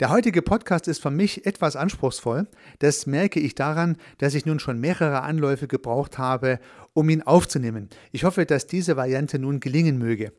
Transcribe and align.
Der 0.00 0.10
heutige 0.10 0.42
Podcast 0.42 0.86
ist 0.86 1.02
für 1.02 1.10
mich 1.10 1.44
etwas 1.44 1.74
anspruchsvoll. 1.74 2.46
Das 2.78 3.06
merke 3.08 3.40
ich 3.40 3.56
daran, 3.56 3.96
dass 4.18 4.34
ich 4.34 4.46
nun 4.46 4.60
schon 4.60 4.78
mehrere 4.78 5.22
Anläufe 5.22 5.66
gebraucht 5.66 6.18
habe, 6.18 6.60
um 6.94 7.08
ihn 7.08 7.22
aufzunehmen. 7.22 7.88
Ich 8.12 8.22
hoffe, 8.22 8.46
dass 8.46 8.68
diese 8.68 8.96
Variante 8.96 9.40
nun 9.40 9.58
gelingen 9.58 9.98
möge. 9.98 10.32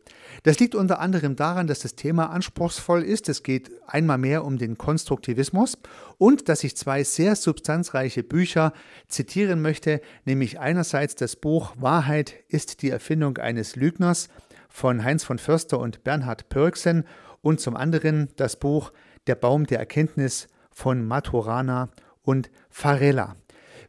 Das 0.44 0.60
liegt 0.60 0.76
unter 0.76 1.02
anderem 1.02 1.36
daran, 1.36 1.68
dass 1.68 1.80
das 1.80 1.96
Thema 1.96 2.30
anspruchsvoll 2.30 3.04
ist. 3.04 3.28
Es 3.28 3.44
geht 3.44 3.70
einmal 3.86 4.18
mehr 4.18 4.45
um 4.45 4.58
den 4.58 4.77
Konstruktivismus 4.77 5.78
und 6.18 6.48
dass 6.48 6.64
ich 6.64 6.78
zwei 6.78 7.04
sehr 7.04 7.36
substanzreiche 7.36 8.23
Bücher 8.23 8.71
zitieren 9.10 9.62
möchte, 9.62 10.00
nämlich 10.23 10.62
einerseits 10.62 11.16
das 11.16 11.36
Buch 11.36 11.73
Wahrheit 11.78 12.34
ist 12.48 12.82
die 12.82 12.91
Erfindung 12.91 13.38
eines 13.39 13.76
Lügners 13.76 14.30
von 14.70 15.04
Heinz 15.04 15.26
von 15.26 15.38
Förster 15.38 15.80
und 15.80 16.05
Bernhard 16.05 16.48
Pörksen 16.48 17.04
und 17.41 17.60
zum 17.60 17.76
anderen 17.76 18.30
das 18.38 18.57
Buch 18.57 18.94
der 19.28 19.36
Baum 19.36 19.66
der 19.66 19.80
Erkenntnis 19.80 20.48
von 20.72 21.05
Maturana 21.05 21.90
und 22.22 22.50
Farella. 22.70 23.36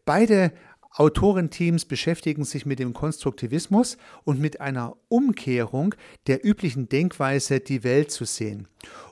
Beide 0.04 0.52
Autorenteams 0.92 1.84
beschäftigen 1.84 2.44
sich 2.44 2.66
mit 2.66 2.78
dem 2.78 2.94
Konstruktivismus 2.94 3.96
und 4.24 4.40
mit 4.40 4.60
einer 4.60 4.96
Umkehrung 5.08 5.94
der 6.26 6.44
üblichen 6.44 6.88
Denkweise, 6.88 7.60
die 7.60 7.84
Welt 7.84 8.10
zu 8.10 8.24
sehen. 8.24 8.66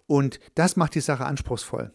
Und 0.06 0.40
das 0.54 0.76
macht 0.76 0.94
die 0.96 1.00
Sache 1.00 1.24
anspruchsvoll. 1.24 1.92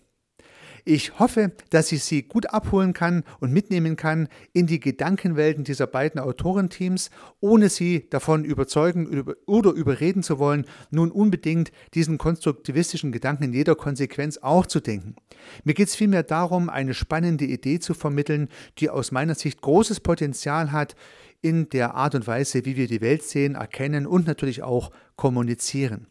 Ich 0.85 1.17
hoffe, 1.17 1.53
dass 1.69 1.93
ich 1.93 2.03
Sie 2.03 2.23
gut 2.23 2.47
abholen 2.47 2.91
kann 2.91 3.23
und 3.39 3.53
mitnehmen 3.53 3.95
kann 3.95 4.27
in 4.51 4.67
die 4.67 4.81
Gedankenwelten 4.81 5.63
dieser 5.63 5.87
beiden 5.87 6.19
Autorenteams, 6.19 7.09
ohne 7.39 7.69
Sie 7.69 8.09
davon 8.09 8.43
überzeugen 8.43 9.33
oder 9.45 9.71
überreden 9.71 10.23
zu 10.23 10.39
wollen, 10.39 10.65
nun 10.91 11.09
unbedingt 11.09 11.71
diesen 11.93 12.17
konstruktivistischen 12.17 13.13
Gedanken 13.13 13.43
in 13.43 13.53
jeder 13.53 13.75
Konsequenz 13.75 14.39
auch 14.39 14.65
zu 14.65 14.81
denken. 14.81 15.15
Mir 15.63 15.73
geht 15.73 15.87
es 15.87 15.95
vielmehr 15.95 16.23
darum, 16.23 16.69
eine 16.69 16.93
spannende 16.93 17.45
Idee 17.45 17.79
zu 17.79 17.93
vermitteln, 17.93 18.49
die 18.79 18.89
aus 18.89 19.13
meiner 19.13 19.35
Sicht 19.35 19.61
großes 19.61 20.01
Potenzial 20.01 20.73
hat, 20.73 20.97
in 21.41 21.69
der 21.69 21.95
Art 21.95 22.15
und 22.15 22.27
Weise, 22.27 22.65
wie 22.65 22.75
wir 22.75 22.87
die 22.87 23.01
Welt 23.01 23.23
sehen, 23.23 23.55
erkennen 23.55 24.05
und 24.05 24.27
natürlich 24.27 24.63
auch 24.63 24.91
kommunizieren. 25.15 26.07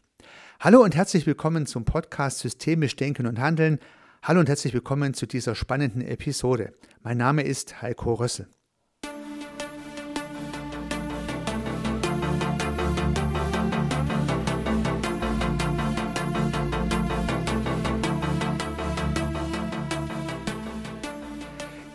Hallo 0.60 0.82
und 0.82 0.94
herzlich 0.94 1.26
willkommen 1.26 1.66
zum 1.66 1.84
Podcast 1.84 2.38
Systemisch 2.38 2.96
Denken 2.96 3.26
und 3.26 3.38
Handeln. 3.38 3.78
Hallo 4.24 4.38
und 4.38 4.48
herzlich 4.48 4.72
willkommen 4.72 5.14
zu 5.14 5.26
dieser 5.26 5.56
spannenden 5.56 6.00
Episode. 6.00 6.74
Mein 7.02 7.16
Name 7.16 7.42
ist 7.42 7.82
Heiko 7.82 8.14
Rössel. 8.14 8.46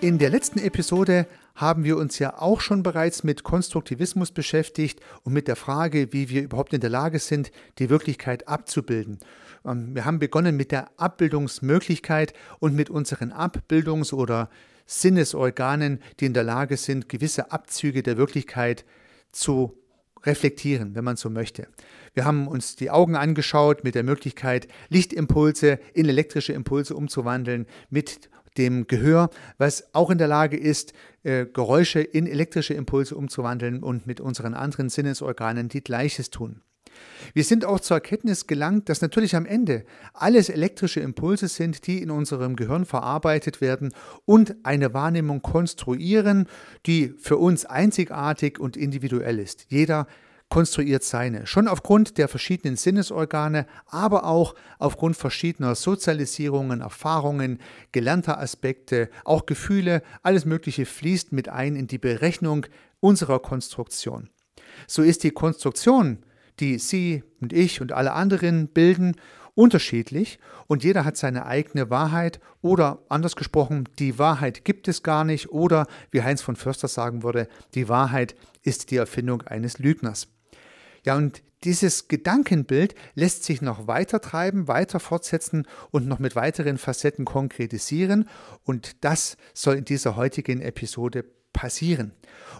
In 0.02 0.18
der 0.18 0.30
letzten 0.30 0.60
Episode 0.60 1.28
haben 1.58 1.84
wir 1.84 1.98
uns 1.98 2.20
ja 2.20 2.40
auch 2.40 2.62
schon 2.62 2.84
bereits 2.84 3.24
mit 3.24 3.44
Konstruktivismus 3.44 4.32
beschäftigt 4.32 5.02
und 5.24 5.34
mit 5.34 5.48
der 5.48 5.56
Frage, 5.56 6.14
wie 6.14 6.30
wir 6.30 6.44
überhaupt 6.44 6.72
in 6.72 6.82
der 6.82 6.92
Lage 6.92 7.20
sind, 7.20 7.52
die 7.80 7.90
Wirklichkeit 7.90 8.48
abzubilden. 8.48 9.20
Ähm, 9.66 9.96
wir 9.96 10.06
haben 10.06 10.20
begonnen 10.20 10.56
mit 10.56 10.72
der 10.72 10.92
Abbildungsmöglichkeit 10.98 12.34
und 12.60 12.76
mit 12.76 12.90
unseren 12.90 13.34
Abbildungs- 13.34 14.14
oder 14.14 14.50
Sinnesorganen, 14.86 16.00
die 16.20 16.28
in 16.28 16.34
der 16.34 16.44
Lage 16.44 16.78
sind, 16.78 17.10
gewisse 17.10 17.52
Abzüge 17.52 18.04
der 18.04 18.18
Wirklichkeit 18.18 18.86
zu 19.32 19.76
reflektieren, 20.24 20.94
wenn 20.94 21.04
man 21.04 21.18
so 21.18 21.30
möchte. 21.30 21.68
Wir 22.14 22.26
haben 22.26 22.48
uns 22.48 22.76
die 22.76 22.92
Augen 22.92 23.16
angeschaut 23.16 23.84
mit 23.84 23.96
der 23.96 24.04
Möglichkeit, 24.04 24.68
Lichtimpulse 24.90 25.80
in 25.94 26.08
elektrische 26.08 26.54
Impulse 26.54 26.96
umzuwandeln, 26.96 27.66
mit 27.90 28.30
dem 28.58 28.88
Gehör, 28.88 29.30
was 29.58 29.94
auch 29.94 30.10
in 30.10 30.18
der 30.18 30.28
Lage 30.28 30.58
ist, 30.58 30.94
äh, 31.24 31.46
Geräusche 31.46 32.02
in 32.02 32.28
elektrische 32.28 32.74
Impulse 32.74 33.16
umzuwandeln 33.16 33.84
und 33.84 34.08
mit 34.08 34.20
unseren 34.20 34.54
anderen 34.54 34.90
Sinnesorganen 34.90 35.70
die 35.70 35.84
Gleiches 35.84 36.30
tun. 36.30 36.62
Wir 37.34 37.44
sind 37.44 37.66
auch 37.66 37.80
zur 37.80 37.98
Erkenntnis 37.98 38.48
gelangt, 38.48 38.90
dass 38.90 39.02
natürlich 39.02 39.36
am 39.36 39.46
Ende 39.46 39.84
alles 40.14 40.50
elektrische 40.50 41.00
Impulse 41.00 41.48
sind, 41.48 41.88
die 41.88 42.02
in 42.02 42.12
unserem 42.12 42.56
Gehirn 42.56 42.86
verarbeitet 42.86 43.62
werden 43.62 43.94
und 44.26 44.56
eine 44.64 44.94
Wahrnehmung 44.94 45.42
konstruieren, 45.42 46.48
die 46.86 47.14
für 47.18 47.38
uns 47.38 47.66
einzigartig 47.66 48.60
und 48.60 48.78
individuell 48.78 49.40
ist. 49.40 49.68
Jeder 49.70 50.08
konstruiert 50.50 51.04
seine. 51.04 51.46
Schon 51.46 51.68
aufgrund 51.68 52.18
der 52.18 52.28
verschiedenen 52.28 52.78
Sinnesorgane, 52.78 53.68
aber 53.86 54.26
auch 54.26 54.56
aufgrund 54.80 55.18
verschiedener 55.18 55.76
Sozialisierungen, 55.76 56.82
Erfahrungen, 56.82 57.60
gelernter 57.92 58.40
Aspekte, 58.40 59.10
auch 59.26 59.46
Gefühle, 59.46 60.02
alles 60.24 60.46
Mögliche 60.46 60.86
fließt 60.86 61.34
mit 61.34 61.50
ein 61.50 61.76
in 61.76 61.88
die 61.88 61.98
Berechnung 61.98 62.66
unserer 63.00 63.40
Konstruktion. 63.40 64.30
So 64.88 65.02
ist 65.02 65.24
die 65.24 65.32
Konstruktion 65.32 66.20
die 66.60 66.80
Sie 66.80 67.24
und 67.42 67.54
ich 67.54 67.82
und 67.82 67.92
alle 67.92 68.14
anderen 68.14 68.68
bilden, 68.70 69.16
unterschiedlich 69.56 70.40
und 70.68 70.84
jeder 70.84 71.04
hat 71.04 71.18
seine 71.18 71.46
eigene 71.46 71.90
Wahrheit 71.90 72.40
oder 72.62 73.00
anders 73.10 73.36
gesprochen, 73.36 73.90
die 73.98 74.20
Wahrheit 74.20 74.66
gibt 74.66 74.88
es 74.88 75.02
gar 75.02 75.24
nicht 75.24 75.50
oder 75.50 75.88
wie 76.12 76.22
Heinz 76.22 76.42
von 76.42 76.56
Förster 76.56 76.88
sagen 76.88 77.24
würde, 77.24 77.48
die 77.74 77.90
Wahrheit 77.90 78.36
ist 78.62 78.92
die 78.92 78.98
Erfindung 78.98 79.42
eines 79.44 79.80
Lügners. 79.80 80.28
Ja, 81.08 81.16
und 81.16 81.42
dieses 81.64 82.10
Gedankenbild 82.10 82.94
lässt 83.16 83.46
sich 83.46 83.62
noch 83.62 83.88
weiter 83.88 84.20
treiben, 84.20 84.68
weiter 84.68 85.00
fortsetzen 85.00 85.66
und 85.90 86.06
noch 86.06 86.20
mit 86.20 86.36
weiteren 86.36 86.78
Facetten 86.78 87.24
konkretisieren 87.24 88.28
und 88.66 89.06
das 89.06 89.38
soll 89.54 89.78
in 89.78 89.86
dieser 89.86 90.18
heutigen 90.18 90.60
Episode 90.60 91.24
passieren. 91.54 92.12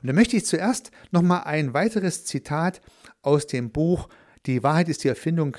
Und 0.02 0.08
da 0.08 0.14
möchte 0.14 0.38
ich 0.38 0.46
zuerst 0.46 0.92
nochmal 1.12 1.42
ein 1.44 1.74
weiteres 1.74 2.24
Zitat 2.24 2.80
aus 3.22 3.48
dem 3.48 3.70
Buch 3.72 4.08
Die 4.46 4.64
Wahrheit 4.64 4.88
ist 4.88 5.04
die 5.04 5.10
Erfindung 5.10 5.58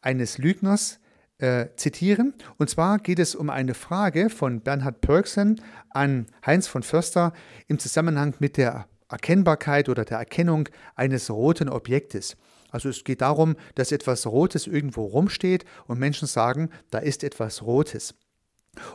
eines 0.00 0.38
Lügners 0.38 1.00
äh, 1.38 1.66
zitieren. 1.74 2.34
Und 2.56 2.70
zwar 2.70 3.00
geht 3.00 3.18
es 3.18 3.34
um 3.34 3.50
eine 3.50 3.74
Frage 3.74 4.30
von 4.30 4.60
Bernhard 4.60 5.00
Pörksen 5.00 5.60
an 5.90 6.26
Heinz 6.46 6.68
von 6.68 6.84
Förster 6.84 7.32
im 7.66 7.80
Zusammenhang 7.80 8.36
mit 8.38 8.58
der 8.58 8.86
Erkennbarkeit 9.08 9.88
oder 9.88 10.04
der 10.04 10.18
Erkennung 10.18 10.68
eines 10.94 11.30
roten 11.30 11.68
Objektes. 11.68 12.36
Also 12.70 12.88
es 12.88 13.04
geht 13.04 13.22
darum, 13.22 13.56
dass 13.74 13.92
etwas 13.92 14.26
Rotes 14.26 14.66
irgendwo 14.66 15.04
rumsteht 15.04 15.64
und 15.86 15.98
Menschen 15.98 16.28
sagen, 16.28 16.70
da 16.90 16.98
ist 16.98 17.24
etwas 17.24 17.62
Rotes. 17.62 18.14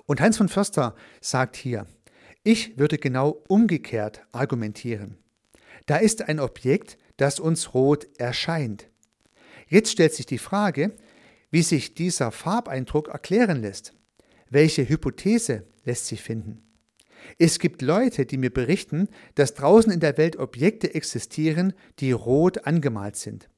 Und 0.05 0.21
Heinz 0.21 0.37
von 0.37 0.49
Förster 0.49 0.95
sagt 1.21 1.55
hier, 1.55 1.87
ich 2.43 2.77
würde 2.77 2.97
genau 2.97 3.43
umgekehrt 3.47 4.21
argumentieren. 4.31 5.17
Da 5.85 5.97
ist 5.97 6.27
ein 6.27 6.39
Objekt, 6.39 6.97
das 7.17 7.39
uns 7.39 7.73
rot 7.73 8.07
erscheint. 8.17 8.89
Jetzt 9.67 9.91
stellt 9.91 10.13
sich 10.13 10.25
die 10.25 10.37
Frage, 10.37 10.93
wie 11.51 11.61
sich 11.61 11.93
dieser 11.93 12.31
Farbeindruck 12.31 13.09
erklären 13.09 13.61
lässt. 13.61 13.93
Welche 14.49 14.87
Hypothese 14.87 15.65
lässt 15.83 16.07
sich 16.07 16.21
finden? 16.21 16.72
Es 17.37 17.59
gibt 17.59 17.81
Leute, 17.81 18.25
die 18.25 18.37
mir 18.37 18.51
berichten, 18.51 19.07
dass 19.35 19.53
draußen 19.53 19.91
in 19.91 19.99
der 19.99 20.17
Welt 20.17 20.37
Objekte 20.37 20.93
existieren, 20.93 21.73
die 21.99 22.11
rot 22.11 22.65
angemalt 22.65 23.15
sind. 23.15 23.49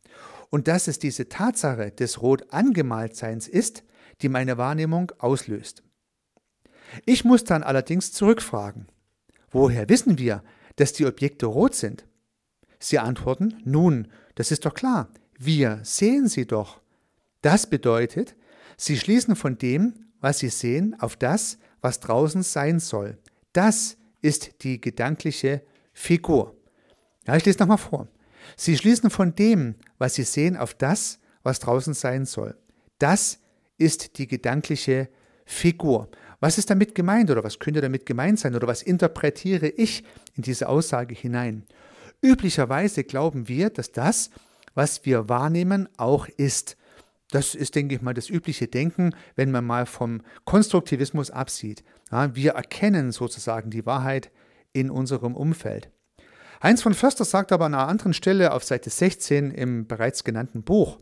Und 0.50 0.68
dass 0.68 0.88
es 0.88 1.00
diese 1.00 1.28
Tatsache 1.28 1.92
des 1.92 2.22
rot 2.22 2.54
angemaltseins 2.54 3.48
ist, 3.48 3.84
die 4.22 4.30
meine 4.30 4.58
Wahrnehmung 4.58 5.12
auslöst. 5.18 5.84
Ich 7.06 7.26
muss 7.26 7.44
dann 7.44 7.64
allerdings 7.64 8.12
zurückfragen. 8.14 8.88
Woher 9.50 9.90
wissen 9.90 10.18
wir, 10.18 10.44
dass 10.76 10.94
die 10.94 11.06
Objekte 11.06 11.46
rot 11.46 11.76
sind? 11.76 12.06
Sie 12.80 13.00
antworten, 13.00 13.56
nun, 13.64 14.08
das 14.36 14.52
ist 14.52 14.66
doch 14.66 14.74
klar, 14.74 15.10
wir 15.38 15.80
sehen 15.84 16.28
sie 16.28 16.46
doch. 16.46 16.82
Das 17.42 17.68
bedeutet, 17.68 18.36
sie 18.78 18.98
schließen 18.98 19.36
von 19.36 19.58
dem, 19.58 19.94
was 20.20 20.40
sie 20.40 20.50
sehen, 20.50 20.96
auf 21.00 21.16
das, 21.16 21.58
was 21.82 22.00
draußen 22.00 22.44
sein 22.44 22.80
soll. 22.80 23.18
Das 23.56 23.96
ist 24.22 24.64
die 24.64 24.82
gedankliche 24.82 25.62
Figur. 25.94 26.58
Ja, 27.26 27.38
ich 27.38 27.46
lese 27.46 27.60
nochmal 27.60 27.78
vor. 27.78 28.10
Sie 28.58 28.78
schließen 28.78 29.10
von 29.10 29.34
dem, 29.34 29.76
was 29.98 30.16
sie 30.16 30.24
sehen, 30.24 30.58
auf 30.58 30.74
das, 30.74 31.20
was 31.42 31.60
draußen 31.60 31.94
sein 31.94 32.26
soll. 32.26 32.58
Das 33.00 33.40
ist 33.78 34.18
die 34.18 34.28
gedankliche 34.28 35.08
Figur. 35.46 36.10
Was 36.42 36.58
ist 36.58 36.70
damit 36.70 36.96
gemeint 36.96 37.32
oder 37.32 37.46
was 37.46 37.58
könnte 37.58 37.80
damit 37.80 38.06
gemeint 38.06 38.40
sein 38.40 38.56
oder 38.56 38.68
was 38.68 38.84
interpretiere 38.84 39.70
ich 39.70 40.04
in 40.36 40.44
diese 40.44 40.68
Aussage 40.68 41.16
hinein? 41.16 41.64
Üblicherweise 42.22 43.06
glauben 43.06 43.48
wir, 43.48 43.70
dass 43.70 43.94
das, 43.94 44.32
was 44.74 45.06
wir 45.06 45.30
wahrnehmen, 45.30 45.88
auch 45.96 46.28
ist. 46.28 46.76
Das 47.36 47.54
ist, 47.54 47.76
denke 47.76 47.94
ich 47.96 48.02
mal, 48.02 48.14
das 48.14 48.30
übliche 48.30 48.68
Denken, 48.68 49.14
wenn 49.36 49.52
man 49.52 49.66
mal 49.66 49.86
vom 49.86 50.22
Konstruktivismus 50.46 51.32
absieht. 51.32 51.84
Ja, 52.10 52.34
wir 52.34 52.52
erkennen 52.52 53.12
sozusagen 53.12 53.72
die 53.72 53.86
Wahrheit 53.86 54.32
in 54.72 54.90
unserem 54.90 55.36
Umfeld. 55.36 55.92
Heinz 56.64 56.82
von 56.82 56.94
Förster 56.94 57.26
sagt 57.26 57.52
aber 57.52 57.66
an 57.66 57.74
einer 57.74 57.90
anderen 57.90 58.14
Stelle 58.14 58.54
auf 58.54 58.64
Seite 58.64 58.90
16 58.90 59.52
im 59.52 59.86
bereits 59.86 60.24
genannten 60.24 60.64
Buch, 60.64 61.00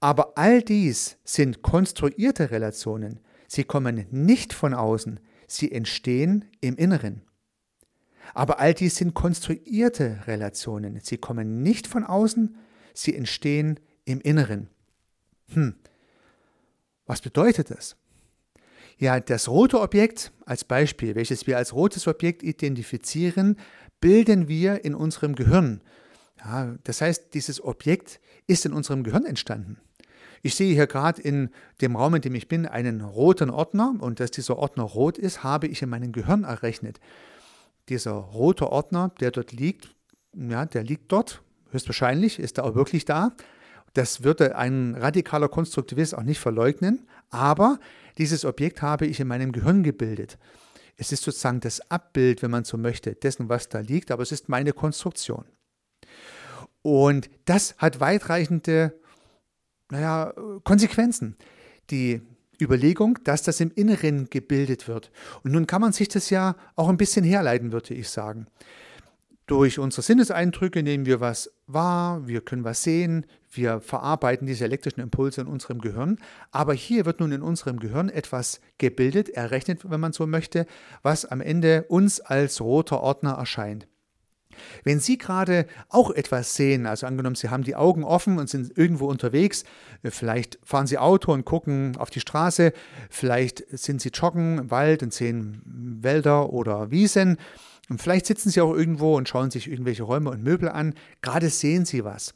aber 0.00 0.36
all 0.36 0.62
dies 0.62 1.18
sind 1.22 1.62
konstruierte 1.62 2.50
Relationen. 2.50 3.20
Sie 3.46 3.62
kommen 3.62 4.08
nicht 4.10 4.52
von 4.52 4.74
außen, 4.74 5.20
sie 5.46 5.70
entstehen 5.70 6.44
im 6.60 6.74
Inneren. 6.74 7.22
Aber 8.34 8.58
all 8.58 8.74
dies 8.74 8.96
sind 8.96 9.14
konstruierte 9.14 10.26
Relationen. 10.26 10.98
Sie 11.04 11.18
kommen 11.18 11.62
nicht 11.62 11.86
von 11.86 12.02
außen, 12.02 12.56
sie 12.94 13.14
entstehen 13.14 13.78
im 14.04 14.20
Inneren. 14.20 14.68
Hm, 15.48 15.74
was 17.06 17.20
bedeutet 17.20 17.70
das? 17.70 17.96
Ja, 18.98 19.18
das 19.20 19.48
rote 19.48 19.80
Objekt 19.80 20.32
als 20.46 20.64
Beispiel, 20.64 21.14
welches 21.14 21.46
wir 21.46 21.56
als 21.56 21.74
rotes 21.74 22.06
Objekt 22.06 22.42
identifizieren, 22.42 23.56
bilden 24.00 24.48
wir 24.48 24.84
in 24.84 24.94
unserem 24.94 25.34
Gehirn. 25.34 25.80
Ja, 26.38 26.76
das 26.84 27.00
heißt, 27.00 27.34
dieses 27.34 27.62
Objekt 27.62 28.20
ist 28.46 28.66
in 28.66 28.72
unserem 28.72 29.04
Gehirn 29.04 29.24
entstanden. 29.24 29.78
Ich 30.42 30.56
sehe 30.56 30.74
hier 30.74 30.88
gerade 30.88 31.22
in 31.22 31.50
dem 31.80 31.94
Raum, 31.94 32.16
in 32.16 32.22
dem 32.22 32.34
ich 32.34 32.48
bin, 32.48 32.66
einen 32.66 33.00
roten 33.00 33.48
Ordner 33.48 33.94
und 34.00 34.18
dass 34.18 34.32
dieser 34.32 34.58
Ordner 34.58 34.82
rot 34.82 35.16
ist, 35.16 35.44
habe 35.44 35.68
ich 35.68 35.82
in 35.82 35.88
meinem 35.88 36.10
Gehirn 36.10 36.42
errechnet. 36.42 36.98
Dieser 37.88 38.12
rote 38.12 38.70
Ordner, 38.70 39.12
der 39.20 39.30
dort 39.30 39.52
liegt, 39.52 39.94
ja, 40.34 40.66
der 40.66 40.82
liegt 40.82 41.12
dort, 41.12 41.42
höchstwahrscheinlich 41.70 42.40
ist 42.40 42.58
er 42.58 42.64
auch 42.64 42.74
wirklich 42.74 43.04
da. 43.04 43.32
Das 43.94 44.24
würde 44.24 44.56
ein 44.56 44.94
radikaler 44.94 45.48
Konstruktivist 45.48 46.14
auch 46.14 46.22
nicht 46.22 46.40
verleugnen, 46.40 47.06
aber 47.30 47.78
dieses 48.18 48.44
Objekt 48.44 48.82
habe 48.82 49.06
ich 49.06 49.20
in 49.20 49.28
meinem 49.28 49.52
Gehirn 49.52 49.82
gebildet. 49.82 50.38
Es 50.96 51.12
ist 51.12 51.22
sozusagen 51.22 51.60
das 51.60 51.90
Abbild, 51.90 52.42
wenn 52.42 52.50
man 52.50 52.64
so 52.64 52.76
möchte, 52.76 53.14
dessen, 53.14 53.48
was 53.48 53.68
da 53.68 53.80
liegt, 53.80 54.10
aber 54.10 54.22
es 54.22 54.32
ist 54.32 54.48
meine 54.48 54.72
Konstruktion. 54.72 55.44
Und 56.82 57.30
das 57.44 57.74
hat 57.78 58.00
weitreichende 58.00 58.98
naja, 59.90 60.32
Konsequenzen. 60.64 61.36
Die 61.90 62.22
Überlegung, 62.60 63.18
dass 63.24 63.42
das 63.42 63.60
im 63.60 63.70
Inneren 63.74 64.30
gebildet 64.30 64.88
wird. 64.88 65.10
Und 65.42 65.52
nun 65.52 65.66
kann 65.66 65.80
man 65.80 65.92
sich 65.92 66.08
das 66.08 66.30
ja 66.30 66.56
auch 66.76 66.88
ein 66.88 66.96
bisschen 66.96 67.24
herleiten, 67.24 67.72
würde 67.72 67.94
ich 67.94 68.08
sagen. 68.08 68.46
Durch 69.52 69.78
unsere 69.78 70.00
Sinneseindrücke 70.00 70.82
nehmen 70.82 71.04
wir 71.04 71.20
was 71.20 71.52
wahr, 71.66 72.26
wir 72.26 72.40
können 72.40 72.64
was 72.64 72.82
sehen, 72.82 73.26
wir 73.50 73.82
verarbeiten 73.82 74.46
diese 74.46 74.64
elektrischen 74.64 75.02
Impulse 75.02 75.42
in 75.42 75.46
unserem 75.46 75.78
Gehirn. 75.82 76.16
Aber 76.52 76.72
hier 76.72 77.04
wird 77.04 77.20
nun 77.20 77.32
in 77.32 77.42
unserem 77.42 77.78
Gehirn 77.78 78.08
etwas 78.08 78.62
gebildet, 78.78 79.28
errechnet, 79.28 79.90
wenn 79.90 80.00
man 80.00 80.14
so 80.14 80.26
möchte, 80.26 80.64
was 81.02 81.26
am 81.26 81.42
Ende 81.42 81.84
uns 81.88 82.18
als 82.18 82.62
roter 82.62 83.02
Ordner 83.02 83.32
erscheint. 83.32 83.86
Wenn 84.84 85.00
Sie 85.00 85.18
gerade 85.18 85.66
auch 85.90 86.10
etwas 86.10 86.54
sehen, 86.54 86.86
also 86.86 87.06
angenommen, 87.06 87.36
Sie 87.36 87.50
haben 87.50 87.62
die 87.62 87.76
Augen 87.76 88.04
offen 88.04 88.38
und 88.38 88.48
sind 88.48 88.78
irgendwo 88.78 89.06
unterwegs, 89.06 89.64
äh, 90.02 90.10
vielleicht 90.10 90.58
fahren 90.64 90.86
Sie 90.86 90.96
Auto 90.96 91.30
und 91.30 91.44
gucken 91.44 91.98
auf 91.98 92.08
die 92.08 92.20
Straße, 92.20 92.72
vielleicht 93.10 93.64
sind 93.68 94.00
Sie 94.00 94.08
joggen 94.08 94.58
im 94.58 94.70
Wald 94.70 95.02
und 95.02 95.12
sehen 95.12 95.60
Wälder 96.00 96.54
oder 96.54 96.90
Wiesen, 96.90 97.36
und 97.88 98.00
vielleicht 98.00 98.26
sitzen 98.26 98.50
Sie 98.50 98.60
auch 98.60 98.74
irgendwo 98.74 99.16
und 99.16 99.28
schauen 99.28 99.50
sich 99.50 99.68
irgendwelche 99.68 100.04
Räume 100.04 100.30
und 100.30 100.42
Möbel 100.42 100.68
an, 100.68 100.94
gerade 101.20 101.50
sehen 101.50 101.84
Sie 101.84 102.04
was. 102.04 102.34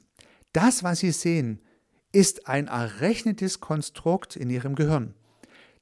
Das, 0.52 0.82
was 0.82 1.00
Sie 1.00 1.12
sehen, 1.12 1.60
ist 2.12 2.48
ein 2.48 2.66
errechnetes 2.66 3.60
Konstrukt 3.60 4.36
in 4.36 4.50
Ihrem 4.50 4.74
Gehirn. 4.74 5.14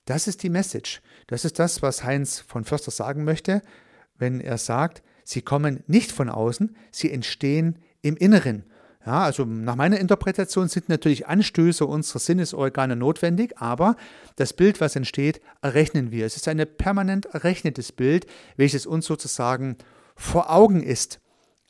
Das 0.05 0.26
ist 0.26 0.43
die 0.43 0.50
Message. 0.50 1.00
Das 1.26 1.44
ist 1.44 1.58
das, 1.58 1.81
was 1.81 2.05
Heinz 2.05 2.40
von 2.40 2.64
Förster 2.64 2.90
sagen 2.90 3.25
möchte, 3.25 3.62
wenn 4.19 4.40
er 4.40 4.58
sagt, 4.58 5.02
Sie 5.25 5.43
kommen 5.43 5.82
nicht 5.87 6.12
von 6.12 6.28
außen, 6.28 6.76
sie 6.93 7.10
entstehen 7.10 7.78
im 8.02 8.17
Inneren. 8.17 8.64
Ja, 9.06 9.23
also 9.23 9.45
nach 9.45 9.77
meiner 9.77 10.01
Interpretation 10.01 10.69
sind 10.69 10.89
natürlich 10.89 11.27
Anstöße 11.27 11.85
unserer 11.85 12.21
Sinnesorgane 12.21 12.97
notwendig, 12.97 13.59
aber 13.59 13.97
das 14.37 14.55
Bild, 14.55 14.81
was 14.81 14.97
entsteht, 14.97 15.43
errechnen 15.61 16.11
wir. 16.11 16.25
Es 16.25 16.37
ist 16.37 16.49
ein 16.49 16.65
permanent 16.79 17.27
errechnetes 17.27 17.93
Bild, 17.93 18.27
welches 18.56 18.87
uns 18.87 19.05
sozusagen 19.05 19.77
vor 20.17 20.51
Augen 20.51 20.83
ist. 20.83 21.21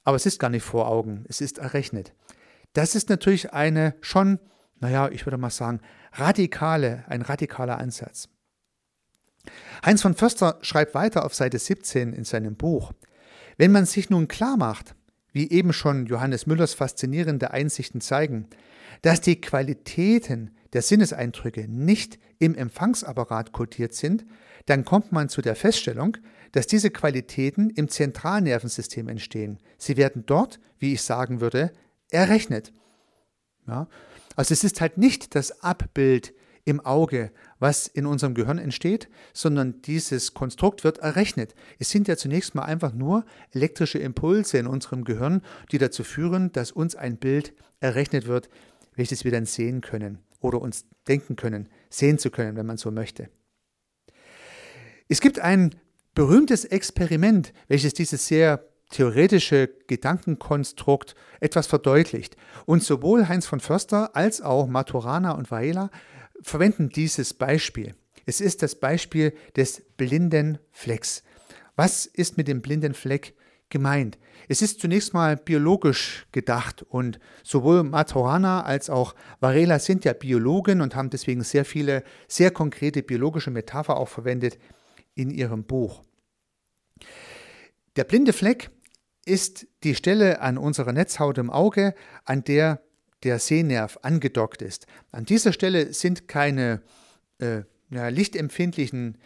Aber 0.05 0.17
es 0.17 0.27
ist 0.27 0.39
gar 0.39 0.51
nicht 0.51 0.63
vor 0.63 0.87
Augen, 0.87 1.25
es 1.29 1.41
ist 1.41 1.59
errechnet. 1.59 2.13
Das 2.73 2.95
ist 2.95 3.09
natürlich 3.09 3.53
eine 3.53 3.95
schon, 4.01 4.39
naja, 4.79 5.09
ich 5.09 5.27
würde 5.27 5.39
mal 5.39 5.51
sagen, 5.51 5.81
radikale, 6.13 7.05
ein 7.09 7.23
radikaler 7.23 7.79
Ansatz. 7.79 8.29
Heinz 9.85 10.03
von 10.03 10.15
Förster 10.15 10.59
schreibt 10.63 10.95
weiter 10.95 11.25
auf 11.25 11.35
Seite 11.35 11.59
17 11.59 12.13
in 12.13 12.25
seinem 12.25 12.55
Buch, 12.55 12.93
wenn 13.57 13.73
man 13.73 13.87
sich 13.87 14.09
nun 14.09 14.29
klar 14.29 14.57
macht, 14.57 14.95
wie 15.35 15.51
eben 15.51 15.75
schon 15.75 16.07
Johannes 16.07 16.47
Müllers 16.47 16.73
faszinierende 16.73 17.51
Einsichten 17.51 18.01
zeigen, 18.01 18.47
dass 19.03 19.21
die 19.21 19.41
Qualitäten 19.41 20.53
der 20.73 20.81
Sinneseindrücke 20.81 21.69
nicht 21.69 22.19
im 22.39 22.55
Empfangsapparat 22.55 23.53
kodiert 23.53 23.95
sind, 23.95 24.25
dann 24.67 24.85
kommt 24.85 25.13
man 25.13 25.29
zu 25.29 25.43
der 25.43 25.57
Feststellung, 25.57 26.17
dass 26.53 26.67
diese 26.67 26.91
Qualitäten 26.91 27.69
im 27.71 27.89
Zentralnervensystem 27.89 29.09
entstehen. 29.09 29.59
Sie 29.77 29.97
werden 29.97 30.23
dort, 30.25 30.61
wie 30.79 30.95
ich 30.95 31.03
sagen 31.03 31.41
würde, 31.41 31.73
errechnet. 32.11 32.73
Ja? 33.67 33.89
Also 34.37 34.53
es 34.53 34.63
ist 34.63 34.81
halt 34.81 34.97
nicht 34.97 35.35
das 35.35 35.63
Abbild 35.63 36.33
im 36.65 36.81
Auge, 36.81 37.31
was 37.59 37.87
in 37.87 38.07
unserem 38.07 38.35
Gehirn 38.35 38.59
entsteht, 38.59 39.09
sondern 39.33 39.83
dieses 39.83 40.35
Konstrukt 40.35 40.83
wird 40.85 40.99
errechnet. 40.99 41.55
Es 41.79 41.91
sind 41.91 42.09
ja 42.09 42.17
zunächst 42.17 42.55
mal 42.55 42.63
einfach 42.63 42.93
nur 42.93 43.25
elektrische 43.53 43.99
Impulse 43.99 44.59
in 44.59 44.67
unserem 44.67 45.05
Gehirn, 45.05 45.43
die 45.73 45.79
dazu 45.79 46.05
führen, 46.05 46.53
dass 46.53 46.73
uns 46.73 46.97
ein 46.97 47.19
Bild 47.19 47.53
errechnet 47.81 48.27
wird, 48.27 48.49
welches 48.95 49.25
wir 49.25 49.33
dann 49.33 49.45
sehen 49.45 49.81
können 49.81 50.19
oder 50.41 50.61
uns 50.61 50.87
denken 51.07 51.37
können, 51.37 51.69
sehen 51.91 52.19
zu 52.19 52.31
können, 52.31 52.57
wenn 52.57 52.67
man 52.67 52.77
so 52.77 52.91
möchte. 52.91 53.29
Es 55.09 55.21
gibt 55.21 55.39
ein 55.39 55.75
berühmtes 56.15 56.65
Experiment, 56.65 57.53
welches 57.69 57.93
dieses 57.93 58.27
sehr 58.27 58.65
theoretische 58.91 59.69
Gedankenkonstrukt 59.89 61.15
etwas 61.41 61.67
verdeutlicht. 61.67 62.37
Und 62.65 62.83
sowohl 62.83 63.29
Heinz 63.29 63.47
von 63.47 63.61
Förster 63.61 64.15
als 64.15 64.41
auch 64.41 64.67
Maturana 64.67 65.33
und 65.33 65.51
Varela 65.51 65.91
verwenden 66.43 66.89
dieses 66.89 67.35
Beispiel. 67.35 67.95
Es 68.27 68.41
ist 68.41 68.63
das 68.63 68.75
Beispiel 68.75 69.35
des 69.57 69.83
blinden 69.97 70.59
Flecks. 70.73 71.23
Was 71.77 72.07
ist 72.07 72.37
mit 72.37 72.49
dem 72.49 72.63
blinden 72.63 72.95
Fleck 72.95 73.35
gemeint? 73.69 74.19
Es 74.49 74.63
ist 74.63 74.81
zunächst 74.81 75.15
mal 75.15 75.37
biologisch 75.37 76.27
gedacht 76.33 76.83
und 76.83 77.19
sowohl 77.43 77.83
Maturana 77.83 78.63
als 78.63 78.91
auch 78.91 79.15
Varela 79.41 79.79
sind 79.79 80.05
ja 80.05 80.13
Biologen 80.13 80.81
und 80.81 80.95
haben 80.95 81.11
deswegen 81.11 81.43
sehr 81.43 81.65
viele 81.65 82.05
sehr 82.29 82.51
konkrete 82.51 83.03
biologische 83.03 83.51
Metapher 83.51 83.97
auch 83.97 84.09
verwendet 84.09 84.59
in 85.15 85.31
ihrem 85.31 85.65
Buch. 85.65 86.03
Der 87.97 88.05
blinde 88.05 88.33
Fleck 88.33 88.71
ist 89.25 89.67
die 89.83 89.95
Stelle 89.95 90.41
an 90.41 90.59
unserer 90.59 90.93
Netzhaut 90.93 91.39
im 91.39 91.51
Auge, 91.51 91.95
an 92.25 92.45
der 92.45 92.84
der 93.25 93.39
Sehnerv 93.39 93.99
angedockt 94.03 94.63
ist. 94.63 94.87
An 95.11 95.25
dieser 95.25 95.53
Stelle 95.53 95.93
sind 95.93 96.29
keine 96.29 96.83
äh, 97.39 97.63
ja, 97.91 98.09
lichtempfindlichen 98.09 99.19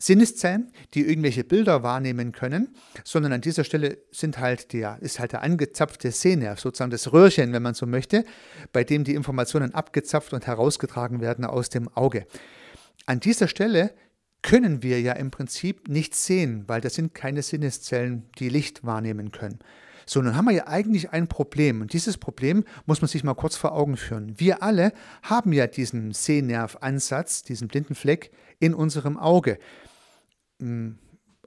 Sinneszellen, 0.00 0.72
die 0.94 1.06
irgendwelche 1.06 1.44
Bilder 1.44 1.82
wahrnehmen 1.82 2.32
können, 2.32 2.74
sondern 3.04 3.34
an 3.34 3.42
dieser 3.42 3.64
Stelle 3.64 3.98
sind 4.10 4.38
halt 4.38 4.72
der, 4.72 4.98
ist 5.02 5.20
halt 5.20 5.32
der 5.32 5.42
angezapfte 5.42 6.10
Sehnerv, 6.10 6.58
sozusagen 6.58 6.90
das 6.90 7.12
Röhrchen, 7.12 7.52
wenn 7.52 7.62
man 7.62 7.74
so 7.74 7.86
möchte, 7.86 8.24
bei 8.72 8.82
dem 8.82 9.04
die 9.04 9.14
Informationen 9.14 9.74
abgezapft 9.74 10.32
und 10.32 10.46
herausgetragen 10.46 11.20
werden 11.20 11.44
aus 11.44 11.68
dem 11.68 11.88
Auge. 11.94 12.26
An 13.04 13.20
dieser 13.20 13.46
Stelle 13.46 13.92
können 14.42 14.82
wir 14.82 15.02
ja 15.02 15.12
im 15.12 15.30
Prinzip 15.30 15.88
nichts 15.88 16.24
sehen, 16.24 16.64
weil 16.66 16.80
das 16.80 16.94
sind 16.94 17.14
keine 17.14 17.42
Sinneszellen, 17.42 18.24
die 18.38 18.48
Licht 18.48 18.84
wahrnehmen 18.84 19.32
können. 19.32 19.58
So, 20.06 20.20
nun 20.22 20.36
haben 20.36 20.46
wir 20.46 20.52
ja 20.52 20.66
eigentlich 20.66 21.10
ein 21.10 21.28
Problem 21.28 21.80
und 21.80 21.92
dieses 21.92 22.18
Problem 22.18 22.64
muss 22.86 23.00
man 23.00 23.08
sich 23.08 23.24
mal 23.24 23.34
kurz 23.34 23.56
vor 23.56 23.72
Augen 23.72 23.96
führen. 23.96 24.38
Wir 24.38 24.62
alle 24.62 24.92
haben 25.22 25.52
ja 25.52 25.66
diesen 25.66 26.12
Sehnervansatz, 26.12 27.42
diesen 27.42 27.68
blinden 27.68 27.94
Fleck 27.94 28.30
in 28.58 28.74
unserem 28.74 29.18
Auge. 29.18 29.58
Hm, 30.60 30.98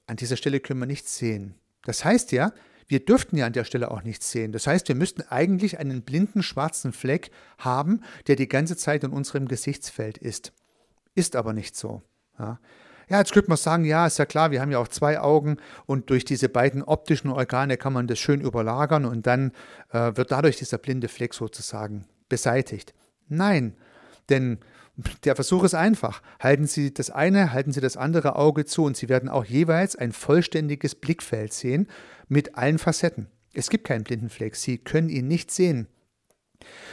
an 0.07 0.17
dieser 0.17 0.37
Stelle 0.37 0.59
können 0.59 0.79
wir 0.79 0.85
nichts 0.85 1.17
sehen. 1.17 1.55
Das 1.83 2.03
heißt 2.03 2.31
ja, 2.31 2.53
wir 2.87 3.03
dürften 3.03 3.37
ja 3.37 3.45
an 3.45 3.53
der 3.53 3.63
Stelle 3.63 3.91
auch 3.91 4.03
nichts 4.03 4.31
sehen. 4.31 4.51
Das 4.51 4.67
heißt, 4.67 4.87
wir 4.87 4.95
müssten 4.95 5.21
eigentlich 5.23 5.79
einen 5.79 6.03
blinden 6.03 6.43
schwarzen 6.43 6.91
Fleck 6.91 7.31
haben, 7.57 8.01
der 8.27 8.35
die 8.35 8.47
ganze 8.47 8.75
Zeit 8.75 9.03
in 9.03 9.11
unserem 9.11 9.47
Gesichtsfeld 9.47 10.17
ist. 10.17 10.53
Ist 11.15 11.35
aber 11.35 11.53
nicht 11.53 11.75
so. 11.75 12.01
Ja. 12.37 12.59
Ja, 13.09 13.19
jetzt 13.19 13.33
könnte 13.33 13.49
man 13.49 13.57
sagen, 13.57 13.85
ja, 13.85 14.07
ist 14.07 14.19
ja 14.19 14.25
klar, 14.25 14.51
wir 14.51 14.61
haben 14.61 14.71
ja 14.71 14.79
auch 14.79 14.87
zwei 14.87 15.19
Augen 15.19 15.57
und 15.85 16.09
durch 16.09 16.25
diese 16.25 16.49
beiden 16.49 16.83
optischen 16.83 17.29
Organe 17.29 17.77
kann 17.77 17.93
man 17.93 18.07
das 18.07 18.19
schön 18.19 18.41
überlagern 18.41 19.05
und 19.05 19.27
dann 19.27 19.51
äh, 19.91 20.15
wird 20.15 20.31
dadurch 20.31 20.57
dieser 20.57 20.77
blinde 20.77 21.07
Fleck 21.07 21.33
sozusagen 21.33 22.05
beseitigt. 22.29 22.93
Nein, 23.27 23.75
denn 24.29 24.59
der 25.23 25.35
Versuch 25.35 25.63
ist 25.63 25.73
einfach. 25.73 26.21
Halten 26.39 26.67
Sie 26.67 26.93
das 26.93 27.09
eine, 27.09 27.51
halten 27.51 27.71
Sie 27.71 27.81
das 27.81 27.97
andere 27.97 28.35
Auge 28.35 28.65
zu 28.65 28.83
und 28.83 28.95
Sie 28.95 29.09
werden 29.09 29.29
auch 29.29 29.45
jeweils 29.45 29.95
ein 29.95 30.11
vollständiges 30.11 30.95
Blickfeld 30.95 31.51
sehen 31.51 31.87
mit 32.27 32.55
allen 32.57 32.77
Facetten. 32.77 33.27
Es 33.53 33.69
gibt 33.69 33.87
keinen 33.87 34.03
blinden 34.03 34.29
Fleck, 34.29 34.55
Sie 34.55 34.77
können 34.77 35.09
ihn 35.09 35.27
nicht 35.27 35.51
sehen. 35.51 35.87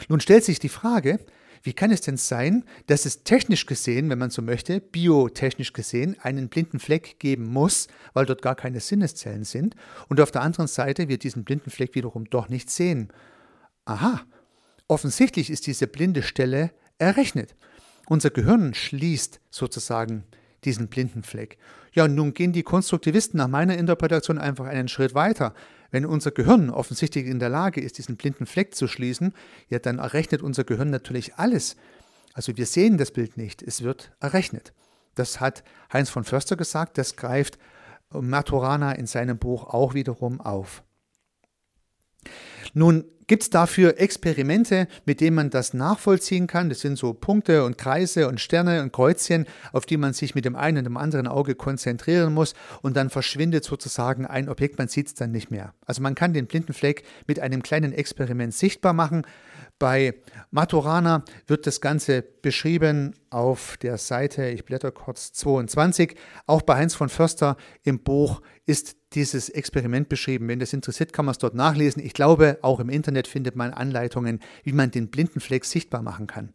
Nun 0.08 0.20
stellt 0.20 0.44
sich 0.44 0.58
die 0.58 0.68
Frage, 0.68 1.20
wie 1.62 1.72
kann 1.72 1.90
es 1.90 2.00
denn 2.00 2.16
sein, 2.16 2.64
dass 2.86 3.06
es 3.06 3.22
technisch 3.22 3.66
gesehen, 3.66 4.08
wenn 4.08 4.18
man 4.18 4.30
so 4.30 4.42
möchte, 4.42 4.80
biotechnisch 4.80 5.72
gesehen, 5.72 6.16
einen 6.20 6.48
blinden 6.48 6.78
Fleck 6.78 7.18
geben 7.18 7.44
muss, 7.44 7.88
weil 8.14 8.26
dort 8.26 8.42
gar 8.42 8.54
keine 8.54 8.80
Sinneszellen 8.80 9.44
sind, 9.44 9.74
und 10.08 10.20
auf 10.20 10.30
der 10.30 10.42
anderen 10.42 10.68
Seite 10.68 11.08
wir 11.08 11.18
diesen 11.18 11.44
blinden 11.44 11.70
Fleck 11.70 11.94
wiederum 11.94 12.24
doch 12.30 12.48
nicht 12.48 12.70
sehen? 12.70 13.08
Aha, 13.84 14.22
offensichtlich 14.88 15.50
ist 15.50 15.66
diese 15.66 15.86
blinde 15.86 16.22
Stelle 16.22 16.70
errechnet. 16.98 17.54
Unser 18.08 18.30
Gehirn 18.30 18.74
schließt 18.74 19.40
sozusagen 19.50 20.24
diesen 20.64 20.88
blinden 20.88 21.22
Fleck. 21.22 21.58
Ja, 21.92 22.04
und 22.04 22.14
nun 22.14 22.34
gehen 22.34 22.52
die 22.52 22.62
Konstruktivisten 22.62 23.38
nach 23.38 23.48
meiner 23.48 23.76
Interpretation 23.76 24.38
einfach 24.38 24.66
einen 24.66 24.88
Schritt 24.88 25.14
weiter. 25.14 25.54
Wenn 25.90 26.06
unser 26.06 26.30
Gehirn 26.30 26.70
offensichtlich 26.70 27.26
in 27.26 27.38
der 27.38 27.48
Lage 27.48 27.80
ist, 27.80 27.98
diesen 27.98 28.16
blinden 28.16 28.46
Fleck 28.46 28.74
zu 28.74 28.86
schließen, 28.86 29.34
ja, 29.68 29.78
dann 29.78 29.98
errechnet 29.98 30.42
unser 30.42 30.64
Gehirn 30.64 30.90
natürlich 30.90 31.34
alles. 31.36 31.76
Also 32.32 32.56
wir 32.56 32.66
sehen 32.66 32.96
das 32.96 33.10
Bild 33.10 33.36
nicht, 33.36 33.62
es 33.62 33.82
wird 33.82 34.12
errechnet. 34.20 34.72
Das 35.14 35.40
hat 35.40 35.64
Heinz 35.92 36.10
von 36.10 36.24
Förster 36.24 36.56
gesagt, 36.56 36.96
das 36.96 37.16
greift 37.16 37.58
Maturana 38.12 38.92
in 38.92 39.06
seinem 39.06 39.38
Buch 39.38 39.64
auch 39.64 39.94
wiederum 39.94 40.40
auf. 40.40 40.82
Nun 42.74 43.04
gibt 43.30 43.44
es 43.44 43.50
dafür 43.50 44.00
Experimente, 44.00 44.88
mit 45.04 45.20
denen 45.20 45.36
man 45.36 45.50
das 45.50 45.72
nachvollziehen 45.72 46.48
kann. 46.48 46.68
Das 46.68 46.80
sind 46.80 46.98
so 46.98 47.14
Punkte 47.14 47.64
und 47.64 47.78
Kreise 47.78 48.26
und 48.26 48.40
Sterne 48.40 48.82
und 48.82 48.92
Kreuzchen, 48.92 49.46
auf 49.72 49.86
die 49.86 49.98
man 49.98 50.14
sich 50.14 50.34
mit 50.34 50.44
dem 50.44 50.56
einen 50.56 50.78
und 50.78 50.84
dem 50.84 50.96
anderen 50.96 51.28
Auge 51.28 51.54
konzentrieren 51.54 52.34
muss 52.34 52.54
und 52.82 52.96
dann 52.96 53.08
verschwindet 53.08 53.62
sozusagen 53.62 54.26
ein 54.26 54.48
Objekt, 54.48 54.78
man 54.78 54.88
sieht 54.88 55.06
es 55.06 55.14
dann 55.14 55.30
nicht 55.30 55.48
mehr. 55.48 55.74
Also 55.86 56.02
man 56.02 56.16
kann 56.16 56.32
den 56.32 56.48
blinden 56.48 56.72
Fleck 56.72 57.04
mit 57.28 57.38
einem 57.38 57.62
kleinen 57.62 57.92
Experiment 57.92 58.52
sichtbar 58.52 58.94
machen. 58.94 59.24
Bei 59.78 60.14
Maturana 60.50 61.24
wird 61.46 61.68
das 61.68 61.80
Ganze 61.80 62.22
beschrieben 62.22 63.14
auf 63.30 63.76
der 63.76 63.96
Seite, 63.96 64.48
ich 64.48 64.64
blätter 64.64 64.90
kurz 64.90 65.32
22. 65.34 66.16
Auch 66.48 66.62
bei 66.62 66.74
Heinz 66.74 66.94
von 66.94 67.08
Förster 67.08 67.56
im 67.84 68.00
Buch 68.00 68.42
ist 68.66 68.96
dieses 69.14 69.48
Experiment 69.48 70.08
beschrieben. 70.08 70.48
Wenn 70.48 70.60
das 70.60 70.72
interessiert, 70.72 71.12
kann 71.12 71.24
man 71.24 71.32
es 71.32 71.38
dort 71.38 71.54
nachlesen. 71.54 72.04
Ich 72.04 72.14
glaube, 72.14 72.58
auch 72.62 72.80
im 72.80 72.88
Internet 72.88 73.26
findet 73.26 73.56
man 73.56 73.72
Anleitungen, 73.72 74.40
wie 74.62 74.72
man 74.72 74.90
den 74.90 75.08
blinden 75.08 75.40
Fleck 75.40 75.64
sichtbar 75.64 76.02
machen 76.02 76.26
kann. 76.26 76.50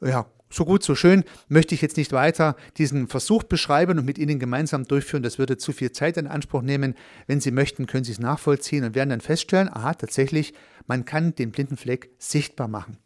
Ja, 0.00 0.26
so 0.50 0.64
gut, 0.64 0.82
so 0.82 0.94
schön, 0.94 1.24
möchte 1.48 1.74
ich 1.74 1.82
jetzt 1.82 1.96
nicht 1.96 2.12
weiter 2.12 2.56
diesen 2.76 3.08
Versuch 3.08 3.42
beschreiben 3.42 3.98
und 3.98 4.04
mit 4.04 4.18
Ihnen 4.18 4.38
gemeinsam 4.38 4.84
durchführen. 4.84 5.22
Das 5.22 5.38
würde 5.38 5.56
zu 5.56 5.72
viel 5.72 5.90
Zeit 5.92 6.16
in 6.16 6.26
Anspruch 6.26 6.62
nehmen. 6.62 6.94
Wenn 7.26 7.40
Sie 7.40 7.50
möchten, 7.50 7.86
können 7.86 8.04
Sie 8.04 8.12
es 8.12 8.20
nachvollziehen 8.20 8.84
und 8.84 8.94
werden 8.94 9.10
dann 9.10 9.20
feststellen, 9.20 9.68
aha, 9.68 9.94
tatsächlich, 9.94 10.54
man 10.86 11.04
kann 11.04 11.34
den 11.34 11.50
blinden 11.50 11.76
Fleck 11.76 12.10
sichtbar 12.18 12.68
machen. 12.68 12.98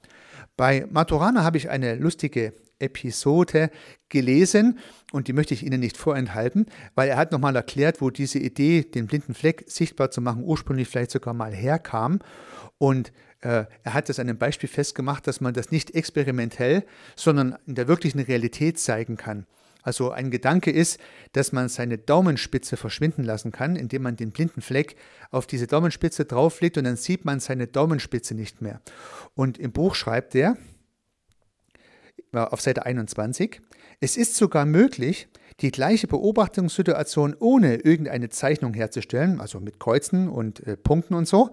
Bei 0.56 0.86
Maturana 0.90 1.42
habe 1.42 1.56
ich 1.56 1.70
eine 1.70 1.94
lustige 1.94 2.52
Episode 2.80 3.70
gelesen 4.08 4.78
und 5.12 5.28
die 5.28 5.32
möchte 5.32 5.54
ich 5.54 5.64
Ihnen 5.64 5.80
nicht 5.80 5.96
vorenthalten, 5.96 6.66
weil 6.94 7.08
er 7.08 7.16
hat 7.16 7.32
nochmal 7.32 7.56
erklärt, 7.56 8.00
wo 8.00 8.10
diese 8.10 8.38
Idee, 8.38 8.82
den 8.82 9.06
blinden 9.06 9.34
Fleck 9.34 9.64
sichtbar 9.66 10.10
zu 10.10 10.20
machen, 10.20 10.42
ursprünglich 10.44 10.88
vielleicht 10.88 11.10
sogar 11.10 11.34
mal 11.34 11.52
herkam. 11.52 12.18
Und 12.78 13.12
äh, 13.40 13.64
er 13.82 13.94
hat 13.94 14.08
das 14.08 14.18
an 14.18 14.28
einem 14.28 14.38
Beispiel 14.38 14.68
festgemacht, 14.68 15.26
dass 15.26 15.40
man 15.40 15.54
das 15.54 15.70
nicht 15.70 15.94
experimentell, 15.94 16.84
sondern 17.16 17.56
in 17.66 17.74
der 17.74 17.88
wirklichen 17.88 18.20
Realität 18.20 18.78
zeigen 18.78 19.16
kann. 19.16 19.46
Also 19.82 20.10
ein 20.10 20.30
Gedanke 20.30 20.70
ist, 20.70 21.00
dass 21.32 21.52
man 21.52 21.68
seine 21.68 21.98
Daumenspitze 21.98 22.76
verschwinden 22.76 23.24
lassen 23.24 23.50
kann, 23.50 23.76
indem 23.76 24.02
man 24.02 24.16
den 24.16 24.30
blinden 24.30 24.60
Fleck 24.60 24.96
auf 25.30 25.46
diese 25.46 25.66
Daumenspitze 25.66 26.24
drauflegt 26.24 26.76
und 26.76 26.84
dann 26.84 26.96
sieht 26.96 27.24
man 27.24 27.40
seine 27.40 27.66
Daumenspitze 27.66 28.34
nicht 28.34 28.60
mehr. 28.60 28.80
Und 29.34 29.58
im 29.58 29.72
Buch 29.72 29.94
schreibt 29.94 30.34
er 30.34 30.56
auf 32.32 32.60
Seite 32.60 32.86
21, 32.86 33.60
es 34.00 34.16
ist 34.16 34.36
sogar 34.36 34.64
möglich, 34.64 35.28
die 35.60 35.70
gleiche 35.70 36.06
Beobachtungssituation 36.06 37.36
ohne 37.38 37.76
irgendeine 37.76 38.30
Zeichnung 38.30 38.72
herzustellen, 38.74 39.40
also 39.40 39.60
mit 39.60 39.78
Kreuzen 39.78 40.28
und 40.28 40.66
äh, 40.66 40.76
Punkten 40.76 41.14
und 41.14 41.28
so, 41.28 41.50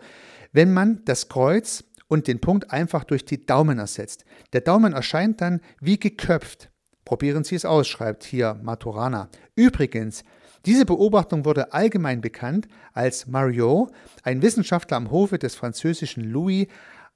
wenn 0.53 0.73
man 0.73 1.01
das 1.05 1.27
Kreuz 1.27 1.83
und 2.07 2.27
den 2.27 2.39
Punkt 2.39 2.71
einfach 2.71 3.03
durch 3.03 3.25
die 3.25 3.45
Daumen 3.45 3.79
ersetzt. 3.79 4.23
Der 4.53 4.61
Daumen 4.61 4.93
erscheint 4.93 5.41
dann 5.41 5.59
wie 5.81 5.99
geköpft. 5.99 6.69
Probieren 7.03 7.43
Sie 7.43 7.55
es 7.55 7.65
aus, 7.65 7.87
schreibt 7.87 8.23
hier 8.23 8.53
Maturana. 8.61 9.29
Übrigens, 9.55 10.23
diese 10.65 10.85
Beobachtung 10.85 11.45
wurde 11.45 11.73
allgemein 11.73 12.21
bekannt, 12.21 12.67
als 12.93 13.27
Mariot, 13.27 13.91
ein 14.23 14.41
Wissenschaftler 14.41 14.97
am 14.97 15.11
Hofe 15.11 15.37
des 15.37 15.55
französischen 15.55 16.23
Louis, 16.23 16.67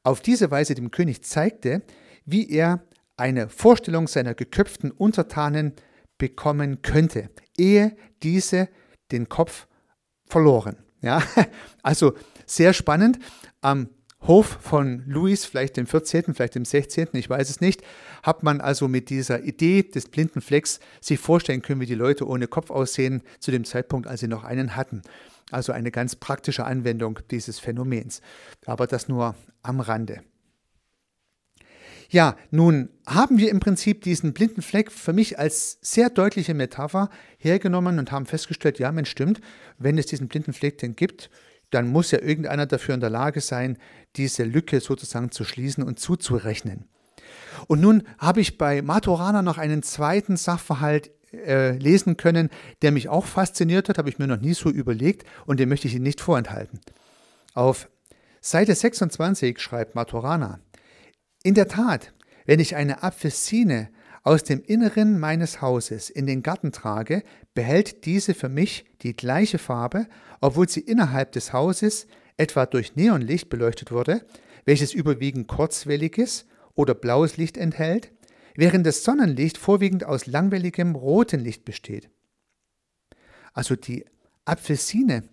auf 0.04 0.22
diese 0.22 0.52
Weise 0.52 0.76
dem 0.76 0.92
König 0.92 1.24
zeigte, 1.24 1.84
wie 2.26 2.50
er 2.50 2.84
eine 3.22 3.50
Vorstellung 3.50 4.08
seiner 4.08 4.34
geköpften 4.34 4.92
Untertanen 4.92 5.74
bekommen 6.18 6.82
könnte, 6.82 7.30
ehe 7.58 7.96
diese 8.24 8.68
den 9.12 9.30
Kopf 9.30 9.68
verloren. 10.26 10.78
Ja, 11.02 11.22
also 11.84 12.14
sehr 12.46 12.74
spannend. 12.74 13.20
Am 13.62 13.90
Hof 14.22 14.58
von 14.62 15.04
Louis, 15.08 15.46
vielleicht 15.46 15.78
dem 15.78 15.88
14., 15.88 16.34
vielleicht 16.34 16.56
dem 16.56 16.66
16., 16.66 17.10
ich 17.14 17.30
weiß 17.30 17.50
es 17.50 17.62
nicht, 17.62 17.82
hat 18.22 18.44
man 18.44 18.62
also 18.62 18.88
mit 18.88 19.10
dieser 19.10 19.44
Idee 19.44 19.84
des 19.84 20.10
blinden 20.10 20.42
Flecks 20.42 20.80
sich 21.00 21.20
vorstellen 21.20 21.62
können, 21.62 21.82
wie 21.82 21.88
die 21.88 21.96
Leute 21.96 22.28
ohne 22.28 22.48
Kopf 22.48 22.70
aussehen 22.70 23.24
zu 23.40 23.52
dem 23.52 23.66
Zeitpunkt, 23.66 24.08
als 24.08 24.20
sie 24.20 24.28
noch 24.28 24.44
einen 24.44 24.76
hatten. 24.76 25.02
Also 25.50 25.74
eine 25.74 25.92
ganz 25.92 26.16
praktische 26.16 26.66
Anwendung 26.66 27.20
dieses 27.30 27.60
Phänomens. 27.60 28.22
Aber 28.66 28.88
das 28.88 29.08
nur 29.08 29.36
am 29.64 29.80
Rande. 29.80 30.22
Ja, 32.12 32.36
nun 32.50 32.90
haben 33.08 33.38
wir 33.38 33.50
im 33.50 33.62
Prinzip 33.62 34.02
diesen 34.02 34.34
blinden 34.34 34.62
Fleck 34.62 34.92
für 34.92 35.14
mich 35.14 35.40
als 35.40 35.78
sehr 35.82 36.10
deutliche 36.10 36.54
Metapher 36.54 37.10
hergenommen 37.38 38.00
und 38.00 38.12
haben 38.12 38.26
festgestellt, 38.26 38.80
ja, 38.80 38.92
Mensch, 38.92 39.10
stimmt, 39.10 39.40
wenn 39.78 39.98
es 39.98 40.08
diesen 40.08 40.28
blinden 40.28 40.52
Fleck 40.52 40.78
denn 40.78 40.98
gibt, 40.98 41.30
dann 41.70 41.88
muss 41.88 42.12
ja 42.12 42.20
irgendeiner 42.20 42.66
dafür 42.66 42.96
in 42.96 43.00
der 43.00 43.10
Lage 43.10 43.40
sein, 43.40 43.78
diese 44.18 44.44
Lücke 44.44 44.82
sozusagen 44.82 45.32
zu 45.32 45.46
schließen 45.46 45.86
und 45.86 46.02
zuzurechnen. 46.02 46.84
Und 47.68 47.80
nun 47.80 48.04
habe 48.18 48.42
ich 48.42 48.58
bei 48.58 48.82
Maturana 48.82 49.42
noch 49.42 49.58
einen 49.58 49.82
zweiten 49.82 50.36
Sachverhalt 50.36 51.12
äh, 51.32 51.78
lesen 51.78 52.18
können, 52.18 52.50
der 52.82 52.92
mich 52.92 53.08
auch 53.08 53.26
fasziniert 53.26 53.88
hat, 53.88 53.98
habe 53.98 54.10
ich 54.10 54.20
mir 54.20 54.28
noch 54.28 54.42
nie 54.42 54.54
so 54.54 54.70
überlegt 54.70 55.26
und 55.46 55.62
den 55.62 55.70
möchte 55.70 55.88
ich 55.88 55.96
Ihnen 55.96 56.04
nicht 56.04 56.20
vorenthalten. 56.20 56.82
Auf 57.54 57.88
Seite 58.42 58.76
26 58.76 59.60
schreibt 59.60 59.96
Maturana, 59.96 60.60
in 61.44 61.54
der 61.54 61.68
Tat, 61.68 62.14
wenn 62.46 62.60
ich 62.60 62.76
eine 62.76 63.04
Apfelsine 63.04 63.90
aus 64.24 64.44
dem 64.44 64.62
Inneren 64.62 65.20
meines 65.20 65.62
Hauses 65.62 66.10
in 66.10 66.28
den 66.28 66.44
Garten 66.44 66.72
trage, 66.72 67.24
behält 67.54 68.06
diese 68.06 68.34
für 68.34 68.50
mich 68.50 68.86
die 69.02 69.16
gleiche 69.16 69.58
Farbe, 69.58 70.08
obwohl 70.42 70.70
sie 70.70 70.82
innerhalb 70.82 71.32
des 71.32 71.54
Hauses 71.54 72.08
etwa 72.38 72.66
durch 72.66 72.96
Neonlicht 72.96 73.50
beleuchtet 73.50 73.92
wurde, 73.92 74.26
welches 74.66 74.94
überwiegend 74.94 75.48
kurzwelliges 75.48 76.46
oder 76.76 76.94
blaues 76.94 77.38
Licht 77.38 77.58
enthält, 77.58 78.12
während 78.56 78.86
das 78.86 79.04
Sonnenlicht 79.04 79.58
vorwiegend 79.58 80.04
aus 80.04 80.28
langwelligem 80.28 80.96
roten 80.96 81.40
Licht 81.40 81.66
besteht. 81.66 82.10
Also 83.54 83.76
die 83.76 84.06
Apfelsine 84.46 85.24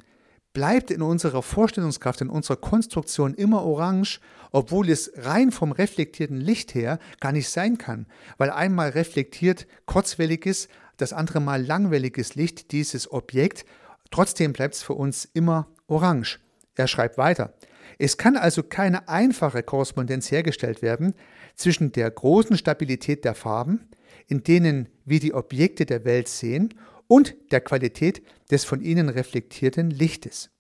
bleibt 0.59 0.91
in 0.91 1.03
unserer 1.03 1.45
Vorstellungskraft, 1.45 2.21
in 2.21 2.31
unserer 2.31 2.57
Konstruktion 2.57 3.33
immer 3.33 3.63
orange, 3.63 4.19
obwohl 4.51 4.91
es 4.91 5.13
rein 5.15 5.53
vom 5.53 5.71
reflektierten 5.71 6.41
Licht 6.41 6.75
her 6.75 6.99
gar 7.21 7.31
nicht 7.31 7.49
sein 7.49 7.79
kann, 7.79 8.07
weil 8.39 8.51
einmal 8.51 8.89
reflektiert 8.89 9.69
kurzwelliges, 9.87 10.69
das 10.97 11.13
andere 11.13 11.39
Mal 11.39 11.65
langwelliges 11.65 12.35
Licht 12.35 12.73
dieses 12.73 13.13
Objekt, 13.13 13.67
trotzdem 14.11 14.53
bleibt 14.53 14.75
es 14.75 14.83
für 14.83 14.95
uns 14.95 15.27
immer 15.33 15.69
orange. 15.87 16.41
Er 16.75 16.89
schreibt 16.89 17.19
weiter. 17.19 17.55
Es 17.97 18.17
kann 18.17 18.37
also 18.37 18.65
keine 18.65 19.09
einfache 19.09 19.63
Korrespondenz 19.63 20.29
hergestellt 20.33 20.83
werden 20.83 21.15
zwischen 21.55 21.93
der 21.93 22.11
großen 22.11 22.59
Stabilität 22.59 23.25
der 23.25 23.37
Farben, 23.37 23.89
in 24.27 24.43
denen 24.43 24.89
wir 25.05 25.21
die 25.21 25.35
Objekte 25.35 25.87
der 25.87 26.05
Welt 26.05 26.27
sehen, 26.27 26.75
und 27.09 27.35
der 27.51 27.61
Qualität 27.61 28.23
des 28.51 28.65
von 28.65 28.81
ihnen 28.81 29.09
reflektierten 29.09 29.91
Lichtes. 29.91 30.51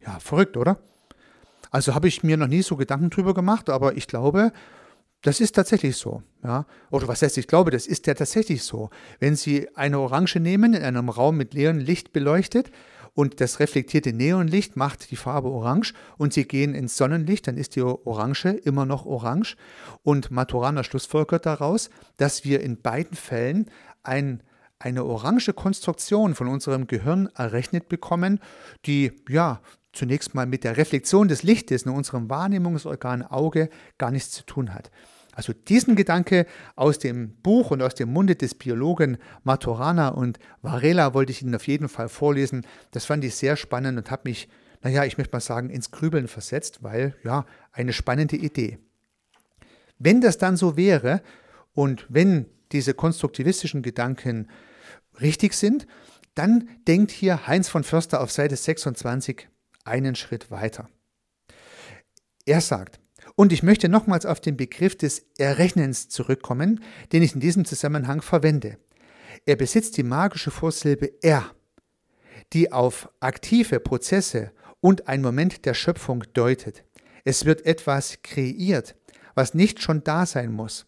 Ja, 0.00 0.20
verrückt, 0.20 0.56
oder? 0.56 0.78
Also 1.70 1.94
habe 1.94 2.06
ich 2.06 2.22
mir 2.22 2.36
noch 2.36 2.46
nie 2.46 2.62
so 2.62 2.76
Gedanken 2.76 3.10
drüber 3.10 3.34
gemacht, 3.34 3.68
aber 3.68 3.96
ich 3.96 4.06
glaube, 4.06 4.52
das 5.22 5.40
ist 5.40 5.52
tatsächlich 5.52 5.96
so. 5.96 6.22
Ja? 6.44 6.66
Oder 6.90 7.08
was 7.08 7.22
heißt, 7.22 7.36
ich 7.38 7.48
glaube, 7.48 7.70
das 7.70 7.86
ist 7.86 8.06
ja 8.06 8.14
tatsächlich 8.14 8.62
so. 8.62 8.90
Wenn 9.18 9.34
Sie 9.34 9.74
eine 9.74 9.98
Orange 9.98 10.38
nehmen, 10.38 10.74
in 10.74 10.82
einem 10.82 11.08
Raum 11.08 11.36
mit 11.36 11.54
Neonlicht 11.54 12.12
beleuchtet 12.12 12.70
und 13.14 13.40
das 13.40 13.58
reflektierte 13.58 14.12
Neonlicht 14.12 14.76
macht 14.76 15.10
die 15.10 15.16
Farbe 15.16 15.48
orange 15.48 15.94
und 16.16 16.32
Sie 16.32 16.46
gehen 16.46 16.74
ins 16.74 16.96
Sonnenlicht, 16.96 17.48
dann 17.48 17.56
ist 17.56 17.74
die 17.74 17.82
Orange 17.82 18.50
immer 18.50 18.86
noch 18.86 19.04
orange. 19.04 19.56
Und 20.02 20.30
Maturana 20.30 20.84
schlussfolgert 20.84 21.46
daraus, 21.46 21.90
dass 22.18 22.44
wir 22.44 22.60
in 22.60 22.80
beiden 22.80 23.16
Fällen 23.16 23.70
ein 24.02 24.42
eine 24.78 25.04
orange 25.04 25.52
Konstruktion 25.52 26.34
von 26.34 26.48
unserem 26.48 26.86
Gehirn 26.86 27.28
errechnet 27.34 27.88
bekommen, 27.88 28.40
die 28.84 29.12
ja 29.28 29.60
zunächst 29.92 30.34
mal 30.34 30.46
mit 30.46 30.64
der 30.64 30.76
Reflexion 30.76 31.28
des 31.28 31.42
Lichtes 31.42 31.82
in 31.82 31.92
unserem 31.92 32.28
Wahrnehmungsorgan 32.28 33.22
Auge 33.22 33.70
gar 33.98 34.10
nichts 34.10 34.30
zu 34.32 34.44
tun 34.44 34.74
hat. 34.74 34.90
Also 35.32 35.52
diesen 35.52 35.96
Gedanke 35.96 36.46
aus 36.76 36.98
dem 36.98 37.36
Buch 37.42 37.70
und 37.70 37.82
aus 37.82 37.94
dem 37.94 38.10
Munde 38.10 38.36
des 38.36 38.54
Biologen 38.54 39.18
Maturana 39.44 40.08
und 40.08 40.38
Varela 40.62 41.12
wollte 41.12 41.30
ich 41.30 41.42
Ihnen 41.42 41.54
auf 41.54 41.66
jeden 41.66 41.90
Fall 41.90 42.08
vorlesen. 42.08 42.66
Das 42.92 43.04
fand 43.04 43.22
ich 43.22 43.34
sehr 43.34 43.56
spannend 43.56 43.98
und 43.98 44.10
habe 44.10 44.22
mich, 44.24 44.48
naja, 44.82 45.04
ich 45.04 45.18
möchte 45.18 45.34
mal 45.34 45.40
sagen, 45.40 45.68
ins 45.68 45.90
Grübeln 45.90 46.26
versetzt, 46.26 46.82
weil 46.82 47.14
ja, 47.22 47.44
eine 47.72 47.92
spannende 47.92 48.36
Idee. 48.36 48.78
Wenn 49.98 50.22
das 50.22 50.38
dann 50.38 50.56
so 50.56 50.78
wäre 50.78 51.20
und 51.74 52.06
wenn 52.08 52.46
diese 52.72 52.94
konstruktivistischen 52.94 53.82
Gedanken 53.82 54.48
richtig 55.20 55.54
sind, 55.54 55.86
dann 56.34 56.68
denkt 56.86 57.10
hier 57.10 57.46
Heinz 57.46 57.68
von 57.68 57.84
Förster 57.84 58.20
auf 58.20 58.30
Seite 58.30 58.56
26 58.56 59.48
einen 59.84 60.14
Schritt 60.14 60.50
weiter. 60.50 60.88
Er 62.44 62.60
sagt, 62.60 63.00
und 63.34 63.52
ich 63.52 63.62
möchte 63.62 63.88
nochmals 63.88 64.26
auf 64.26 64.40
den 64.40 64.56
Begriff 64.56 64.96
des 64.96 65.26
Errechnens 65.38 66.08
zurückkommen, 66.08 66.82
den 67.12 67.22
ich 67.22 67.34
in 67.34 67.40
diesem 67.40 67.64
Zusammenhang 67.64 68.22
verwende. 68.22 68.78
Er 69.44 69.56
besitzt 69.56 69.96
die 69.96 70.02
magische 70.02 70.50
Vorsilbe 70.50 71.10
er, 71.22 71.50
die 72.52 72.72
auf 72.72 73.10
aktive 73.20 73.80
Prozesse 73.80 74.52
und 74.80 75.08
ein 75.08 75.22
Moment 75.22 75.64
der 75.64 75.74
Schöpfung 75.74 76.24
deutet. 76.32 76.84
Es 77.24 77.44
wird 77.44 77.66
etwas 77.66 78.22
kreiert, 78.22 78.94
was 79.34 79.54
nicht 79.54 79.82
schon 79.82 80.04
da 80.04 80.26
sein 80.26 80.52
muss. 80.52 80.86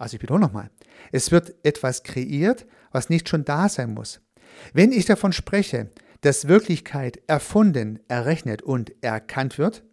Also 0.00 0.16
ich 0.16 0.22
wiederhole 0.22 0.46
nochmal. 0.46 0.70
Es 1.12 1.30
wird 1.30 1.54
etwas 1.62 2.02
kreiert, 2.02 2.66
was 2.90 3.10
nicht 3.10 3.28
schon 3.28 3.44
da 3.44 3.68
sein 3.68 3.92
muss. 3.92 4.20
Wenn 4.72 4.92
ich 4.92 5.04
davon 5.04 5.32
spreche, 5.32 5.90
dass 6.22 6.48
Wirklichkeit 6.48 7.20
erfunden, 7.26 8.00
errechnet 8.08 8.62
und 8.62 8.92
erkannt 9.02 9.58
wird, 9.58 9.84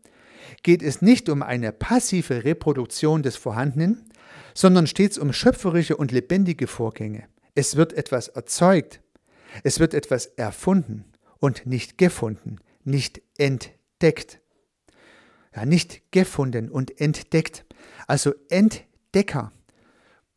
geht 0.64 0.82
es 0.82 1.02
nicht 1.02 1.28
um 1.28 1.44
eine 1.44 1.74
passive 1.74 2.46
Reproduktion 2.46 3.22
des 3.22 3.36
Vorhandenen, 3.36 4.10
sondern 4.54 4.88
stets 4.88 5.18
um 5.18 5.34
schöpferische 5.34 5.98
und 5.98 6.14
lebendige 6.14 6.68
Vorgänge. 6.68 7.26
Es 7.54 7.76
wird 7.76 7.92
etwas 7.92 8.30
erzeugt, 8.30 9.02
es 9.64 9.80
wird 9.80 9.94
etwas 9.94 10.26
erfunden 10.26 11.04
und 11.40 11.66
nicht 11.66 11.98
gefunden, 11.98 12.60
nicht 12.86 13.22
entdeckt. 13.38 14.40
Ja, 15.54 15.66
nicht 15.66 16.12
gefunden 16.12 16.70
und 16.70 17.02
entdeckt. 17.02 17.66
Also 18.08 18.34
Entdecker 18.50 19.52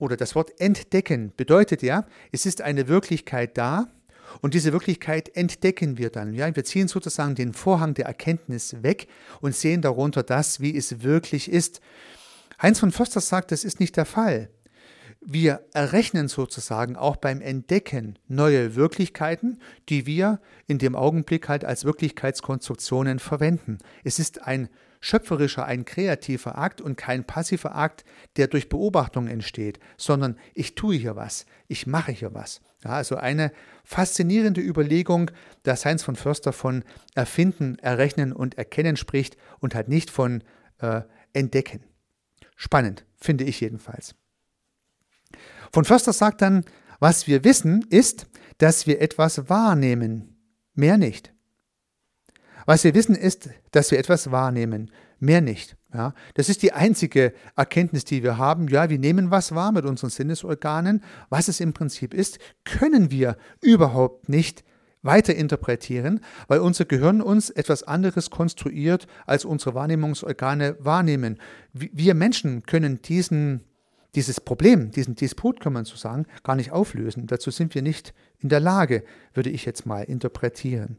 oder 0.01 0.17
das 0.17 0.35
Wort 0.35 0.61
entdecken 0.61 1.33
bedeutet 1.37 1.83
ja, 1.83 2.07
es 2.33 2.47
ist 2.47 2.63
eine 2.63 2.89
Wirklichkeit 2.89 3.57
da, 3.57 3.87
und 4.41 4.55
diese 4.55 4.73
Wirklichkeit 4.73 5.35
entdecken 5.37 5.99
wir 5.99 6.11
dann. 6.11 6.35
Ja? 6.35 6.55
Wir 6.55 6.65
ziehen 6.65 6.89
sozusagen 6.89 7.35
den 7.35 7.53
Vorhang 7.53 7.95
der 7.95 8.07
Erkenntnis 8.07 8.83
weg 8.83 9.09
und 9.41 9.55
sehen 9.55 9.83
darunter 9.83 10.23
das, 10.23 10.61
wie 10.61 10.77
es 10.77 11.03
wirklich 11.03 11.51
ist. 11.51 11.81
Heinz 12.61 12.79
von 12.79 12.93
Förster 12.93 13.21
sagt, 13.21 13.53
das 13.53 13.65
ist 13.65 13.81
nicht 13.81 13.97
der 13.97 14.07
Fall. 14.07 14.51
Wir 15.21 15.67
errechnen 15.75 16.29
sozusagen 16.29 16.97
auch 16.97 17.17
beim 17.17 17.43
Entdecken 17.43 18.19
neue 18.27 18.75
Wirklichkeiten, 18.75 19.61
die 19.91 20.07
wir 20.07 20.41
in 20.67 20.79
dem 20.79 20.97
Augenblick 20.97 21.49
halt 21.49 21.65
als 21.65 21.85
Wirklichkeitskonstruktionen 21.85 23.19
verwenden. 23.19 23.79
Es 24.03 24.19
ist 24.19 24.43
ein 24.47 24.71
schöpferischer, 25.01 25.65
ein 25.65 25.85
kreativer 25.85 26.59
Akt 26.59 26.81
und 26.81 26.97
kein 26.97 27.25
passiver 27.25 27.75
Akt, 27.75 28.05
der 28.37 28.49
durch 28.49 28.69
Beobachtung 28.69 29.27
entsteht, 29.27 29.81
sondern 29.97 30.39
ich 30.55 30.75
tue 30.75 30.95
hier 30.95 31.17
was, 31.17 31.47
ich 31.69 31.87
mache 31.87 32.13
hier 32.13 32.35
was. 32.35 32.61
Ja, 32.85 32.91
also 32.93 33.17
eine 33.17 33.53
faszinierende 33.85 34.61
Überlegung, 34.61 35.31
dass 35.63 35.85
Heinz 35.85 36.03
von 36.03 36.17
Förster 36.17 36.53
von 36.53 36.85
Erfinden, 37.15 37.79
Errechnen 37.79 38.33
und 38.33 38.57
Erkennen 38.57 38.97
spricht 38.97 39.37
und 39.59 39.75
halt 39.75 39.89
nicht 39.89 40.11
von 40.11 40.43
äh, 40.79 41.03
Entdecken. 41.33 41.85
Spannend, 42.57 43.05
finde 43.17 43.45
ich 43.45 43.61
jedenfalls. 43.61 44.15
Von 45.73 45.85
Förster 45.85 46.13
sagt 46.13 46.43
dann, 46.43 46.65
was 46.99 47.27
wir 47.27 47.45
wissen, 47.45 47.87
ist, 47.89 48.27
dass 48.59 48.87
wir 48.87 49.01
etwas 49.01 49.49
wahrnehmen, 49.49 50.37
mehr 50.75 50.99
nicht. 50.99 51.33
Was 52.71 52.85
wir 52.85 52.95
wissen, 52.95 53.17
ist, 53.17 53.51
dass 53.73 53.91
wir 53.91 53.99
etwas 53.99 54.31
wahrnehmen, 54.31 54.93
mehr 55.19 55.41
nicht. 55.41 55.77
Ja, 55.93 56.15
das 56.35 56.49
ist 56.49 56.63
die 56.63 56.73
einzige 56.73 57.33
Erkenntnis, 57.57 58.05
die 58.05 58.23
wir 58.23 58.39
haben. 58.39 58.69
Ja, 58.69 58.89
wir 58.89 59.01
nehmen 59.01 59.33
was 59.33 59.57
wahr 59.57 59.73
mit 59.73 59.85
unseren 59.85 60.11
Sinnesorganen. 60.11 61.03
Was 61.31 61.49
es 61.49 61.59
im 61.59 61.73
Prinzip 61.73 62.15
ist, 62.15 62.39
können 62.65 63.11
wir 63.11 63.37
überhaupt 63.61 64.29
nicht 64.29 64.63
weiter 65.03 65.35
interpretieren, 65.35 66.21
weil 66.47 66.61
unser 66.61 66.85
Gehirn 66.85 67.21
uns 67.23 67.51
etwas 67.51 67.83
anderes 67.83 68.31
konstruiert, 68.31 69.09
als 69.27 69.45
unsere 69.45 69.75
Wahrnehmungsorgane 69.75 70.77
wahrnehmen. 70.79 71.41
Wir 71.73 72.15
Menschen 72.15 72.63
können 72.63 73.03
diesen, 73.03 73.65
dieses 74.15 74.41
Problem, 74.41 74.93
diesen 74.93 75.17
Disput, 75.17 75.59
kann 75.59 75.73
man 75.73 75.87
so 75.87 75.97
sagen, 75.97 76.25
gar 76.45 76.55
nicht 76.55 76.71
auflösen. 76.71 77.27
Dazu 77.27 77.51
sind 77.51 77.75
wir 77.75 77.83
nicht 77.83 78.15
in 78.39 78.49
der 78.49 78.61
Lage, 78.61 79.03
würde 79.35 79.51
ich 79.51 79.65
jetzt 79.65 79.87
mal 79.87 80.05
interpretieren. 80.05 80.99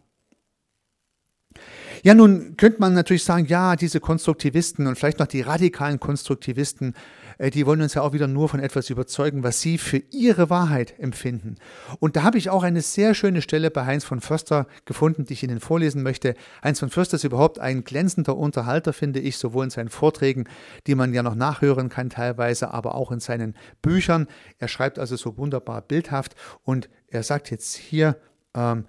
Ja, 2.03 2.13
nun 2.13 2.57
könnte 2.57 2.79
man 2.79 2.93
natürlich 2.93 3.23
sagen, 3.23 3.45
ja, 3.45 3.75
diese 3.75 3.99
Konstruktivisten 3.99 4.87
und 4.87 4.97
vielleicht 4.97 5.19
noch 5.19 5.27
die 5.27 5.41
radikalen 5.41 5.99
Konstruktivisten, 5.99 6.95
äh, 7.37 7.51
die 7.51 7.65
wollen 7.65 7.81
uns 7.81 7.93
ja 7.93 8.01
auch 8.01 8.13
wieder 8.13 8.27
nur 8.27 8.49
von 8.49 8.59
etwas 8.59 8.89
überzeugen, 8.89 9.43
was 9.43 9.61
sie 9.61 9.77
für 9.77 10.01
ihre 10.11 10.49
Wahrheit 10.49 10.97
empfinden. 10.99 11.55
Und 11.99 12.15
da 12.15 12.23
habe 12.23 12.37
ich 12.37 12.49
auch 12.49 12.63
eine 12.63 12.81
sehr 12.81 13.13
schöne 13.13 13.41
Stelle 13.41 13.69
bei 13.71 13.85
Heinz 13.85 14.03
von 14.03 14.21
Förster 14.21 14.67
gefunden, 14.85 15.25
die 15.25 15.33
ich 15.33 15.43
Ihnen 15.43 15.59
vorlesen 15.59 16.03
möchte. 16.03 16.35
Heinz 16.63 16.79
von 16.79 16.89
Förster 16.89 17.15
ist 17.15 17.23
überhaupt 17.23 17.59
ein 17.59 17.83
glänzender 17.83 18.37
Unterhalter, 18.37 18.93
finde 18.93 19.19
ich, 19.19 19.37
sowohl 19.37 19.65
in 19.65 19.69
seinen 19.69 19.89
Vorträgen, 19.89 20.45
die 20.87 20.95
man 20.95 21.13
ja 21.13 21.23
noch 21.23 21.35
nachhören 21.35 21.89
kann 21.89 22.09
teilweise, 22.09 22.73
aber 22.73 22.95
auch 22.95 23.11
in 23.11 23.19
seinen 23.19 23.55
Büchern. 23.81 24.27
Er 24.57 24.67
schreibt 24.67 24.97
also 24.97 25.15
so 25.15 25.37
wunderbar 25.37 25.81
bildhaft 25.81 26.35
und 26.63 26.89
er 27.07 27.23
sagt 27.23 27.51
jetzt 27.51 27.75
hier, 27.75 28.17
ähm, 28.55 28.85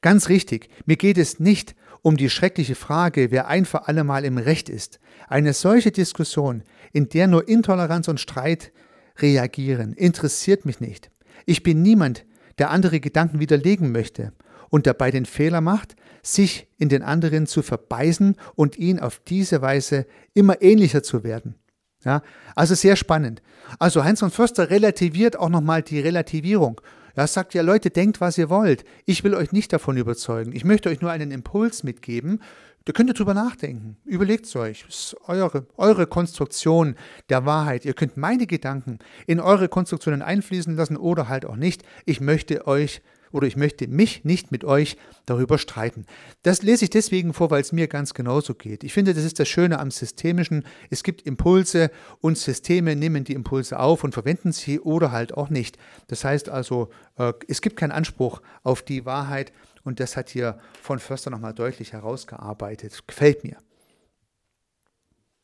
Ganz 0.00 0.28
richtig, 0.28 0.68
mir 0.86 0.96
geht 0.96 1.18
es 1.18 1.40
nicht 1.40 1.74
um 2.02 2.16
die 2.16 2.30
schreckliche 2.30 2.74
Frage, 2.74 3.30
wer 3.30 3.48
ein 3.48 3.66
für 3.66 3.86
allemal 3.86 4.24
im 4.24 4.38
Recht 4.38 4.68
ist. 4.68 5.00
Eine 5.28 5.52
solche 5.52 5.90
Diskussion, 5.90 6.62
in 6.92 7.08
der 7.08 7.26
nur 7.26 7.46
Intoleranz 7.48 8.08
und 8.08 8.20
Streit 8.20 8.72
reagieren, 9.18 9.92
interessiert 9.92 10.64
mich 10.64 10.80
nicht. 10.80 11.10
Ich 11.44 11.62
bin 11.62 11.82
niemand, 11.82 12.24
der 12.58 12.70
andere 12.70 13.00
Gedanken 13.00 13.40
widerlegen 13.40 13.92
möchte 13.92 14.32
und 14.70 14.86
dabei 14.86 15.10
den 15.10 15.26
Fehler 15.26 15.60
macht, 15.60 15.96
sich 16.22 16.68
in 16.78 16.88
den 16.88 17.02
anderen 17.02 17.46
zu 17.46 17.62
verbeißen 17.62 18.36
und 18.54 18.78
ihn 18.78 18.98
auf 19.00 19.20
diese 19.26 19.60
Weise 19.62 20.06
immer 20.34 20.62
ähnlicher 20.62 21.02
zu 21.02 21.24
werden. 21.24 21.56
Ja, 22.04 22.22
also 22.54 22.74
sehr 22.74 22.96
spannend. 22.96 23.42
Also 23.78 24.04
Heinz 24.04 24.20
von 24.20 24.30
Förster 24.30 24.70
relativiert 24.70 25.38
auch 25.38 25.50
nochmal 25.50 25.82
die 25.82 26.00
Relativierung 26.00 26.80
er 27.14 27.26
sagt 27.26 27.54
ja, 27.54 27.62
Leute, 27.62 27.90
denkt, 27.90 28.20
was 28.20 28.38
ihr 28.38 28.50
wollt. 28.50 28.84
Ich 29.06 29.24
will 29.24 29.34
euch 29.34 29.52
nicht 29.52 29.72
davon 29.72 29.96
überzeugen. 29.96 30.52
Ich 30.52 30.64
möchte 30.64 30.88
euch 30.88 31.00
nur 31.00 31.10
einen 31.10 31.30
Impuls 31.30 31.82
mitgeben. 31.82 32.40
Da 32.84 32.92
könnt 32.92 33.10
ihr 33.10 33.14
drüber 33.14 33.34
nachdenken. 33.34 33.96
Überlegt 34.04 34.46
es 34.46 34.56
euch. 34.56 34.84
Das 34.86 34.94
ist 34.94 35.16
eure, 35.26 35.66
eure 35.76 36.06
Konstruktion 36.06 36.96
der 37.28 37.44
Wahrheit. 37.44 37.84
Ihr 37.84 37.94
könnt 37.94 38.16
meine 38.16 38.46
Gedanken 38.46 38.98
in 39.26 39.38
eure 39.38 39.68
Konstruktionen 39.68 40.22
einfließen 40.22 40.74
lassen 40.76 40.96
oder 40.96 41.28
halt 41.28 41.44
auch 41.44 41.56
nicht. 41.56 41.82
Ich 42.06 42.20
möchte 42.20 42.66
euch 42.66 43.02
oder 43.32 43.46
ich 43.46 43.56
möchte 43.56 43.88
mich 43.88 44.24
nicht 44.24 44.50
mit 44.52 44.64
euch 44.64 44.96
darüber 45.26 45.58
streiten. 45.58 46.06
Das 46.42 46.62
lese 46.62 46.84
ich 46.84 46.90
deswegen 46.90 47.32
vor, 47.32 47.50
weil 47.50 47.60
es 47.60 47.72
mir 47.72 47.88
ganz 47.88 48.14
genauso 48.14 48.54
geht. 48.54 48.84
Ich 48.84 48.92
finde, 48.92 49.14
das 49.14 49.24
ist 49.24 49.38
das 49.38 49.48
Schöne 49.48 49.78
am 49.78 49.90
Systemischen. 49.90 50.64
Es 50.90 51.02
gibt 51.02 51.22
Impulse 51.22 51.90
und 52.20 52.38
Systeme 52.38 52.96
nehmen 52.96 53.24
die 53.24 53.34
Impulse 53.34 53.78
auf 53.78 54.04
und 54.04 54.12
verwenden 54.12 54.52
sie 54.52 54.80
oder 54.80 55.12
halt 55.12 55.34
auch 55.34 55.50
nicht. 55.50 55.78
Das 56.08 56.24
heißt 56.24 56.48
also, 56.48 56.90
äh, 57.16 57.32
es 57.48 57.60
gibt 57.60 57.76
keinen 57.76 57.92
Anspruch 57.92 58.42
auf 58.62 58.82
die 58.82 59.04
Wahrheit 59.04 59.52
und 59.84 60.00
das 60.00 60.16
hat 60.16 60.28
hier 60.30 60.58
von 60.82 60.98
Förster 60.98 61.30
nochmal 61.30 61.54
deutlich 61.54 61.92
herausgearbeitet. 61.92 63.06
Gefällt 63.06 63.44
mir. 63.44 63.56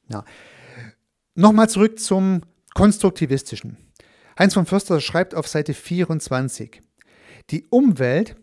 Ja. 0.09 0.25
Nochmal 1.35 1.68
zurück 1.68 1.99
zum 1.99 2.42
Konstruktivistischen. 2.75 3.77
Heinz 4.38 4.55
von 4.55 4.66
Förster 4.66 5.01
schreibt 5.01 5.35
auf 5.35 5.49
Seite 5.49 5.75
24. 5.75 6.83
Die 7.51 7.67
Umwelt, 7.71 8.37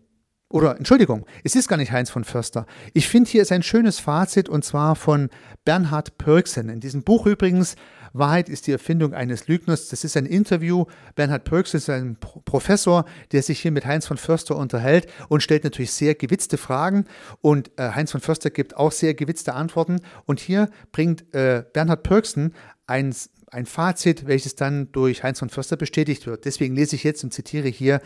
oder 0.50 0.78
Entschuldigung, 0.78 1.26
es 1.44 1.56
ist 1.56 1.68
gar 1.68 1.78
nicht 1.78 1.92
Heinz 1.92 2.12
von 2.12 2.24
Förster. 2.24 2.68
Ich 2.94 3.08
finde 3.08 3.30
hier 3.30 3.42
ist 3.42 3.52
ein 3.52 3.63
schönes 3.63 4.00
Fazit 4.00 4.48
und 4.48 4.63
zwar 4.63 4.96
von 4.96 5.30
Bernhard 5.66 6.20
Pörksen. 6.20 6.70
In 6.70 6.80
diesem 6.80 7.02
Buch 7.04 7.26
übrigens, 7.26 7.76
Wahrheit 8.13 8.50
ist 8.50 8.68
die 8.68 8.72
Erfindung 8.72 9.16
eines 9.16 9.48
Lügners. 9.48 9.89
Das 9.89 10.04
ist 10.04 10.16
ein 10.16 10.28
Interview. 10.28 10.86
Bernhard 11.16 11.44
Pörksen 11.44 11.80
ist 11.80 11.89
ein 11.89 12.18
Professor, 12.20 13.06
der 13.32 13.42
sich 13.42 13.62
hier 13.62 13.72
mit 13.72 13.88
Heinz 13.88 14.06
von 14.06 14.18
Förster 14.18 14.56
unterhält 14.56 15.08
und 15.28 15.42
stellt 15.42 15.63
natürlich 15.63 15.92
sehr 15.92 16.13
gewitzte 16.13 16.60
Fragen. 16.60 17.06
Und 17.42 17.72
äh, 17.78 17.89
Heinz 17.89 18.12
von 18.12 18.22
Förster 18.22 18.52
gibt 18.52 18.78
auch 18.78 18.92
sehr 18.92 19.16
gewitzte 19.16 19.56
Antworten. 19.56 20.02
Und 20.26 20.39
hier 20.39 20.70
bringt 20.92 21.34
äh, 21.34 21.63
Bernhard 21.74 22.04
Pörksen 22.04 22.54
ein 22.86 23.13
ein 23.54 23.68
Fazit, 23.68 24.26
welches 24.26 24.56
dann 24.56 24.92
durch 24.92 25.24
Heinz 25.24 25.38
von 25.38 25.50
Förster 25.50 25.78
bestätigt 25.78 26.26
wird. 26.26 26.46
Deswegen 26.46 26.76
lese 26.76 26.96
ich 26.96 27.04
jetzt 27.04 27.24
und 27.24 27.32
zitiere 27.32 27.68
hier 27.68 28.02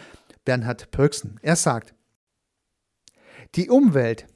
Bernhard 0.48 0.92
Pörksen. 0.92 1.38
Er 1.42 1.58
sagt, 1.58 1.94
die 3.56 3.70
Umwelt 3.70 4.28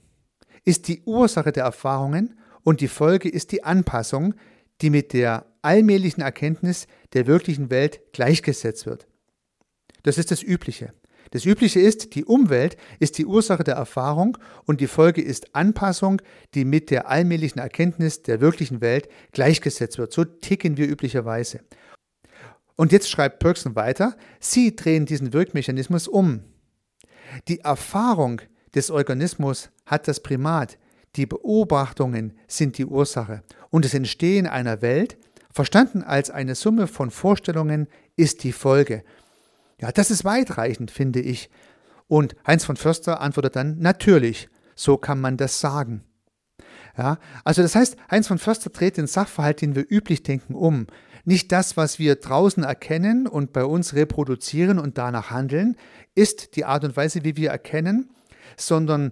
ist 0.65 0.89
die 0.89 1.03
Ursache 1.05 1.53
der 1.53 1.63
Erfahrungen 1.63 2.37
und 2.63 2.81
die 2.81 2.89
Folge 2.89 3.29
ist 3.29 3.53
die 3.53 3.63
Anpassung, 3.63 4.35
die 4.81 4.89
mit 4.89 5.13
der 5.13 5.45
allmählichen 5.61 6.21
Erkenntnis 6.21 6.87
der 7.13 7.27
wirklichen 7.27 7.69
Welt 7.69 8.01
gleichgesetzt 8.11 8.85
wird. 8.85 9.07
Das 10.03 10.17
ist 10.17 10.31
das 10.31 10.43
Übliche. 10.43 10.93
Das 11.29 11.45
Übliche 11.45 11.79
ist, 11.79 12.13
die 12.13 12.25
Umwelt 12.25 12.75
ist 12.99 13.17
die 13.17 13.25
Ursache 13.25 13.63
der 13.63 13.75
Erfahrung 13.75 14.37
und 14.65 14.81
die 14.81 14.87
Folge 14.87 15.21
ist 15.21 15.55
Anpassung, 15.55 16.21
die 16.55 16.65
mit 16.65 16.91
der 16.91 17.07
allmählichen 17.07 17.59
Erkenntnis 17.59 18.21
der 18.21 18.41
wirklichen 18.41 18.81
Welt 18.81 19.07
gleichgesetzt 19.31 19.97
wird. 19.97 20.11
So 20.11 20.25
ticken 20.25 20.75
wir 20.75 20.89
üblicherweise. 20.89 21.61
Und 22.81 22.91
jetzt 22.91 23.11
schreibt 23.11 23.37
Perksen 23.37 23.75
weiter, 23.75 24.15
Sie 24.39 24.75
drehen 24.75 25.05
diesen 25.05 25.33
Wirkmechanismus 25.33 26.07
um. 26.07 26.45
Die 27.47 27.59
Erfahrung 27.59 28.41
des 28.73 28.89
Organismus 28.89 29.69
hat 29.85 30.07
das 30.07 30.23
Primat, 30.23 30.79
die 31.15 31.27
Beobachtungen 31.27 32.33
sind 32.47 32.79
die 32.79 32.87
Ursache 32.87 33.43
und 33.69 33.85
das 33.85 33.93
Entstehen 33.93 34.47
einer 34.47 34.81
Welt, 34.81 35.19
verstanden 35.53 36.01
als 36.01 36.31
eine 36.31 36.55
Summe 36.55 36.87
von 36.87 37.11
Vorstellungen, 37.11 37.87
ist 38.15 38.43
die 38.43 38.51
Folge. 38.51 39.03
Ja, 39.79 39.91
das 39.91 40.09
ist 40.09 40.25
weitreichend, 40.25 40.89
finde 40.89 41.19
ich. 41.19 41.51
Und 42.07 42.35
Heinz 42.47 42.65
von 42.65 42.77
Förster 42.77 43.21
antwortet 43.21 43.57
dann, 43.57 43.77
natürlich, 43.77 44.49
so 44.73 44.97
kann 44.97 45.21
man 45.21 45.37
das 45.37 45.59
sagen. 45.59 46.03
Ja, 46.97 47.19
also 47.43 47.61
das 47.61 47.75
heißt, 47.75 47.95
Heinz 48.09 48.27
von 48.27 48.39
Förster 48.39 48.71
dreht 48.71 48.97
den 48.97 49.05
Sachverhalt, 49.05 49.61
den 49.61 49.75
wir 49.75 49.85
üblich 49.87 50.23
denken, 50.23 50.55
um. 50.55 50.87
Nicht 51.25 51.51
das, 51.51 51.77
was 51.77 51.99
wir 51.99 52.15
draußen 52.15 52.63
erkennen 52.63 53.27
und 53.27 53.53
bei 53.53 53.63
uns 53.63 53.93
reproduzieren 53.93 54.79
und 54.79 54.97
danach 54.97 55.31
handeln, 55.31 55.77
ist 56.15 56.55
die 56.55 56.65
Art 56.65 56.83
und 56.83 56.97
Weise, 56.97 57.23
wie 57.23 57.37
wir 57.37 57.49
erkennen, 57.49 58.09
sondern 58.57 59.11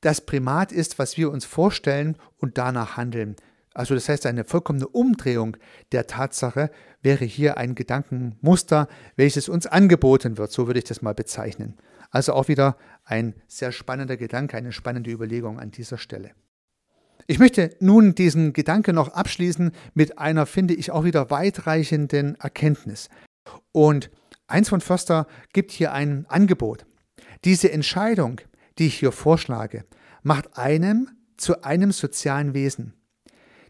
das 0.00 0.20
Primat 0.20 0.72
ist, 0.72 0.98
was 0.98 1.16
wir 1.16 1.30
uns 1.30 1.44
vorstellen 1.44 2.16
und 2.36 2.58
danach 2.58 2.96
handeln. 2.96 3.36
Also 3.74 3.94
das 3.94 4.08
heißt, 4.08 4.26
eine 4.26 4.44
vollkommene 4.44 4.88
Umdrehung 4.88 5.56
der 5.92 6.06
Tatsache 6.06 6.70
wäre 7.02 7.24
hier 7.24 7.58
ein 7.58 7.74
Gedankenmuster, 7.74 8.88
welches 9.16 9.48
uns 9.48 9.66
angeboten 9.66 10.36
wird, 10.36 10.50
so 10.50 10.66
würde 10.66 10.80
ich 10.80 10.84
das 10.84 11.02
mal 11.02 11.14
bezeichnen. 11.14 11.76
Also 12.10 12.32
auch 12.32 12.48
wieder 12.48 12.76
ein 13.04 13.34
sehr 13.46 13.70
spannender 13.72 14.16
Gedanke, 14.16 14.56
eine 14.56 14.72
spannende 14.72 15.10
Überlegung 15.10 15.60
an 15.60 15.70
dieser 15.70 15.98
Stelle. 15.98 16.32
Ich 17.28 17.38
möchte 17.38 17.76
nun 17.78 18.16
diesen 18.16 18.52
Gedanke 18.52 18.92
noch 18.92 19.10
abschließen 19.10 19.70
mit 19.94 20.18
einer, 20.18 20.46
finde 20.46 20.74
ich, 20.74 20.90
auch 20.90 21.04
wieder 21.04 21.30
weitreichenden 21.30 22.34
Erkenntnis. 22.40 23.08
Und 23.70 24.10
Eins 24.48 24.70
von 24.70 24.80
Förster 24.80 25.26
gibt 25.52 25.72
hier 25.72 25.92
ein 25.92 26.24
Angebot. 26.28 26.86
Diese 27.44 27.70
Entscheidung, 27.70 28.40
die 28.78 28.86
ich 28.86 28.98
hier 28.98 29.12
vorschlage, 29.12 29.84
macht 30.22 30.56
einem 30.56 31.10
zu 31.36 31.62
einem 31.62 31.92
sozialen 31.92 32.54
Wesen. 32.54 32.94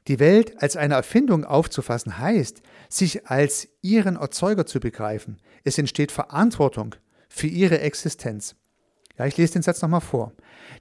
Die 0.07 0.21
Welt 0.21 0.63
als 0.63 0.77
eine 0.77 0.95
Erfindung 0.95 1.45
aufzufassen 1.45 2.19
heißt, 2.19 2.63
sich 2.89 3.27
als 3.27 3.69
ihren 3.83 4.17
Erzeuger 4.17 4.67
zu 4.67 4.79
begreifen. 4.79 5.39
Es 5.65 5.77
entsteht 5.79 6.13
Verantwortung 6.13 6.95
für 7.29 7.49
ihre 7.49 7.81
Existenz. 7.81 8.55
Ja, 9.19 9.27
ich 9.27 9.37
lese 9.37 9.55
den 9.55 9.63
Satz 9.63 9.83
nochmal 9.83 10.01
vor. 10.01 10.33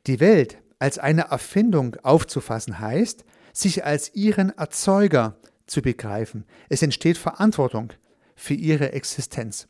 Die 0.05 0.19
Welt 0.19 0.59
als 0.79 0.99
eine 0.99 1.29
Erfindung 1.29 1.95
aufzufassen 2.03 2.79
heißt, 2.79 3.25
sich 3.53 3.85
als 3.85 4.13
ihren 4.13 4.55
Erzeuger 4.57 5.37
zu 5.65 5.81
begreifen. 5.81 6.45
Es 6.69 6.81
entsteht 6.81 7.17
Verantwortung 7.17 7.93
für 8.35 8.53
ihre 8.53 8.93
Existenz. 8.93 9.67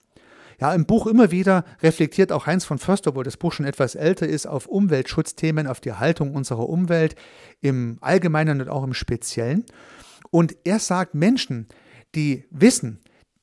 Ja, 0.59 0.73
im 0.73 0.85
Buch 0.85 1.05
immer 1.05 1.29
wieder 1.29 1.63
reflektiert 1.81 2.31
auch 2.31 2.47
Heinz 2.47 2.65
von 2.65 2.79
Förster, 2.79 3.15
wo 3.15 3.21
das 3.21 3.37
Buch 3.37 3.53
schon 3.53 3.65
etwas 3.65 3.93
älter 3.93 4.27
ist, 4.27 4.47
auf 4.47 4.65
Umweltschutzthemen, 4.65 5.67
auf 5.67 5.79
die 5.79 5.93
Haltung 5.93 6.33
unserer 6.33 6.67
Umwelt 6.67 7.15
im 7.61 7.97
Allgemeinen 8.01 8.61
und 8.61 8.69
auch 8.69 8.83
im 8.83 8.95
Speziellen. 8.95 9.65
Und 10.31 10.55
er 10.63 10.79
sagt, 10.79 11.13
Menschen, 11.13 11.67
die 12.15 12.45
wissen, 12.49 12.99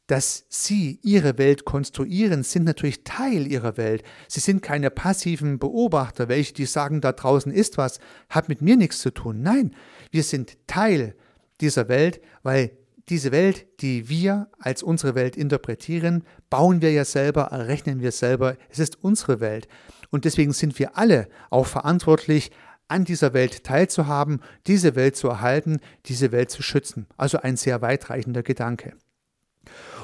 dass 0.07 0.45
sie 0.49 0.99
ihre 1.03 1.39
Welt 1.39 1.65
konstruieren, 1.65 2.43
sind 2.43 2.65
natürlich 2.65 3.05
Teil 3.05 3.47
ihrer 3.47 3.77
Welt. 3.77 4.03
Sie 4.29 4.41
sind 4.41 4.63
keine 4.63 4.91
passiven 4.91 5.59
Beobachter, 5.59 6.29
welche 6.29 6.53
die 6.53 6.67
sagen, 6.67 7.01
da 7.01 7.13
draußen 7.13 7.53
ist 7.53 7.79
was, 7.79 8.01
hat 8.29 8.49
mit 8.49 8.61
mir 8.61 8.77
nichts 8.77 8.99
zu 8.99 9.11
tun. 9.11 9.41
Nein, 9.41 9.75
wir 10.11 10.23
sind 10.23 10.59
Teil 10.67 11.15
dieser 11.61 11.89
Welt, 11.89 12.21
weil 12.43 12.73
diese 13.09 13.33
Welt, 13.33 13.67
die 13.81 14.09
wir 14.09 14.49
als 14.59 14.83
unsere 14.83 15.15
Welt 15.15 15.37
interpretieren, 15.37 16.25
bauen 16.49 16.81
wir 16.81 16.93
ja 16.93 17.05
selber, 17.05 17.45
errechnen 17.45 18.01
wir 18.01 18.13
selber. 18.13 18.57
Es 18.71 18.79
ist 18.79 19.03
unsere 19.03 19.41
Welt. 19.41 19.69
Und 20.11 20.25
deswegen 20.25 20.53
sind 20.53 20.79
wir 20.79 20.97
alle 20.97 21.29
auch 21.51 21.67
verantwortlich, 21.67 22.51
an 22.89 23.05
dieser 23.05 23.33
Welt 23.33 23.65
teilzuhaben, 23.65 24.41
diese 24.67 24.95
Welt 24.95 25.17
zu 25.17 25.29
erhalten, 25.29 25.81
diese 26.07 26.33
Welt 26.33 26.51
zu 26.51 26.63
schützen. 26.63 27.07
Also 27.17 27.39
ein 27.39 27.57
sehr 27.57 27.81
weitreichender 27.83 28.43
Gedanke. 28.43 28.95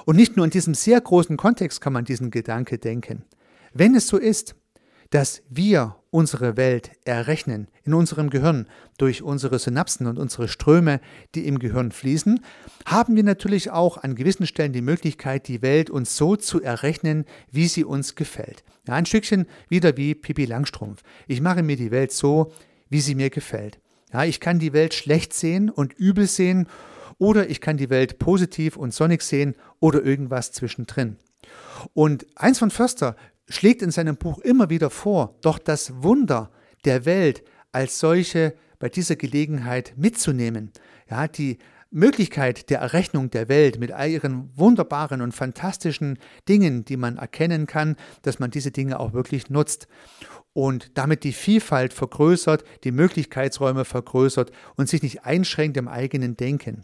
Und 0.04 0.16
nicht 0.16 0.36
nur 0.36 0.44
in 0.44 0.50
diesem 0.50 0.74
sehr 0.74 1.00
großen 1.00 1.36
Kontext 1.36 1.80
kann 1.80 1.92
man 1.92 2.04
diesen 2.04 2.30
Gedanke 2.30 2.78
denken. 2.78 3.24
Wenn 3.72 3.94
es 3.94 4.08
so 4.08 4.16
ist, 4.16 4.54
dass 5.10 5.42
wir 5.48 5.96
unsere 6.10 6.56
Welt 6.56 6.92
errechnen 7.04 7.68
in 7.84 7.94
unserem 7.94 8.30
Gehirn 8.30 8.66
durch 8.98 9.22
unsere 9.22 9.58
Synapsen 9.58 10.06
und 10.06 10.18
unsere 10.18 10.48
Ströme, 10.48 11.00
die 11.34 11.46
im 11.46 11.58
Gehirn 11.58 11.92
fließen, 11.92 12.40
haben 12.86 13.16
wir 13.16 13.24
natürlich 13.24 13.70
auch 13.70 13.98
an 13.98 14.14
gewissen 14.14 14.46
Stellen 14.46 14.72
die 14.72 14.82
Möglichkeit, 14.82 15.48
die 15.48 15.62
Welt 15.62 15.90
uns 15.90 16.16
so 16.16 16.36
zu 16.36 16.62
errechnen, 16.62 17.24
wie 17.50 17.66
sie 17.66 17.84
uns 17.84 18.14
gefällt. 18.14 18.64
Ja, 18.86 18.94
ein 18.94 19.06
Stückchen 19.06 19.46
wieder 19.68 19.96
wie 19.96 20.14
Pippi 20.14 20.46
Langstrumpf. 20.46 21.02
Ich 21.26 21.40
mache 21.40 21.62
mir 21.62 21.76
die 21.76 21.90
Welt 21.90 22.12
so, 22.12 22.52
wie 22.88 23.00
sie 23.00 23.14
mir 23.14 23.30
gefällt. 23.30 23.78
Ja, 24.12 24.24
ich 24.24 24.40
kann 24.40 24.58
die 24.58 24.72
Welt 24.72 24.94
schlecht 24.94 25.32
sehen 25.32 25.70
und 25.70 25.92
übel 25.92 26.26
sehen 26.26 26.66
oder 27.20 27.48
ich 27.48 27.60
kann 27.60 27.76
die 27.76 27.90
Welt 27.90 28.18
positiv 28.18 28.76
und 28.76 28.92
sonnig 28.92 29.22
sehen 29.22 29.54
oder 29.78 30.02
irgendwas 30.02 30.50
zwischendrin. 30.50 31.18
Und 31.94 32.26
Heinz 32.40 32.58
von 32.58 32.70
Förster 32.70 33.14
schlägt 33.48 33.82
in 33.82 33.90
seinem 33.90 34.16
Buch 34.16 34.38
immer 34.38 34.70
wieder 34.70 34.90
vor, 34.90 35.36
doch 35.42 35.58
das 35.58 36.02
Wunder 36.02 36.50
der 36.84 37.04
Welt 37.04 37.44
als 37.72 37.98
solche 38.00 38.54
bei 38.78 38.88
dieser 38.88 39.16
Gelegenheit 39.16 39.92
mitzunehmen. 39.96 40.72
Ja, 41.08 41.28
die 41.28 41.58
Möglichkeit 41.90 42.70
der 42.70 42.78
Errechnung 42.78 43.30
der 43.30 43.48
Welt 43.48 43.78
mit 43.78 43.92
all 43.92 44.08
ihren 44.08 44.48
wunderbaren 44.56 45.20
und 45.20 45.34
fantastischen 45.34 46.18
Dingen, 46.48 46.84
die 46.84 46.96
man 46.96 47.18
erkennen 47.18 47.66
kann, 47.66 47.96
dass 48.22 48.38
man 48.38 48.50
diese 48.50 48.70
Dinge 48.70 48.98
auch 48.98 49.12
wirklich 49.12 49.50
nutzt 49.50 49.88
und 50.52 50.96
damit 50.96 51.24
die 51.24 51.32
Vielfalt 51.32 51.92
vergrößert, 51.92 52.64
die 52.84 52.92
Möglichkeitsräume 52.92 53.84
vergrößert 53.84 54.52
und 54.76 54.88
sich 54.88 55.02
nicht 55.02 55.24
einschränkt 55.24 55.76
im 55.76 55.88
eigenen 55.88 56.36
Denken. 56.36 56.82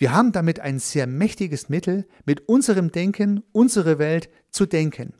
Wir 0.00 0.14
haben 0.14 0.32
damit 0.32 0.60
ein 0.60 0.78
sehr 0.78 1.06
mächtiges 1.06 1.68
Mittel, 1.68 2.06
mit 2.24 2.48
unserem 2.48 2.90
Denken 2.90 3.42
unsere 3.52 3.98
Welt 3.98 4.30
zu 4.50 4.64
denken. 4.64 5.12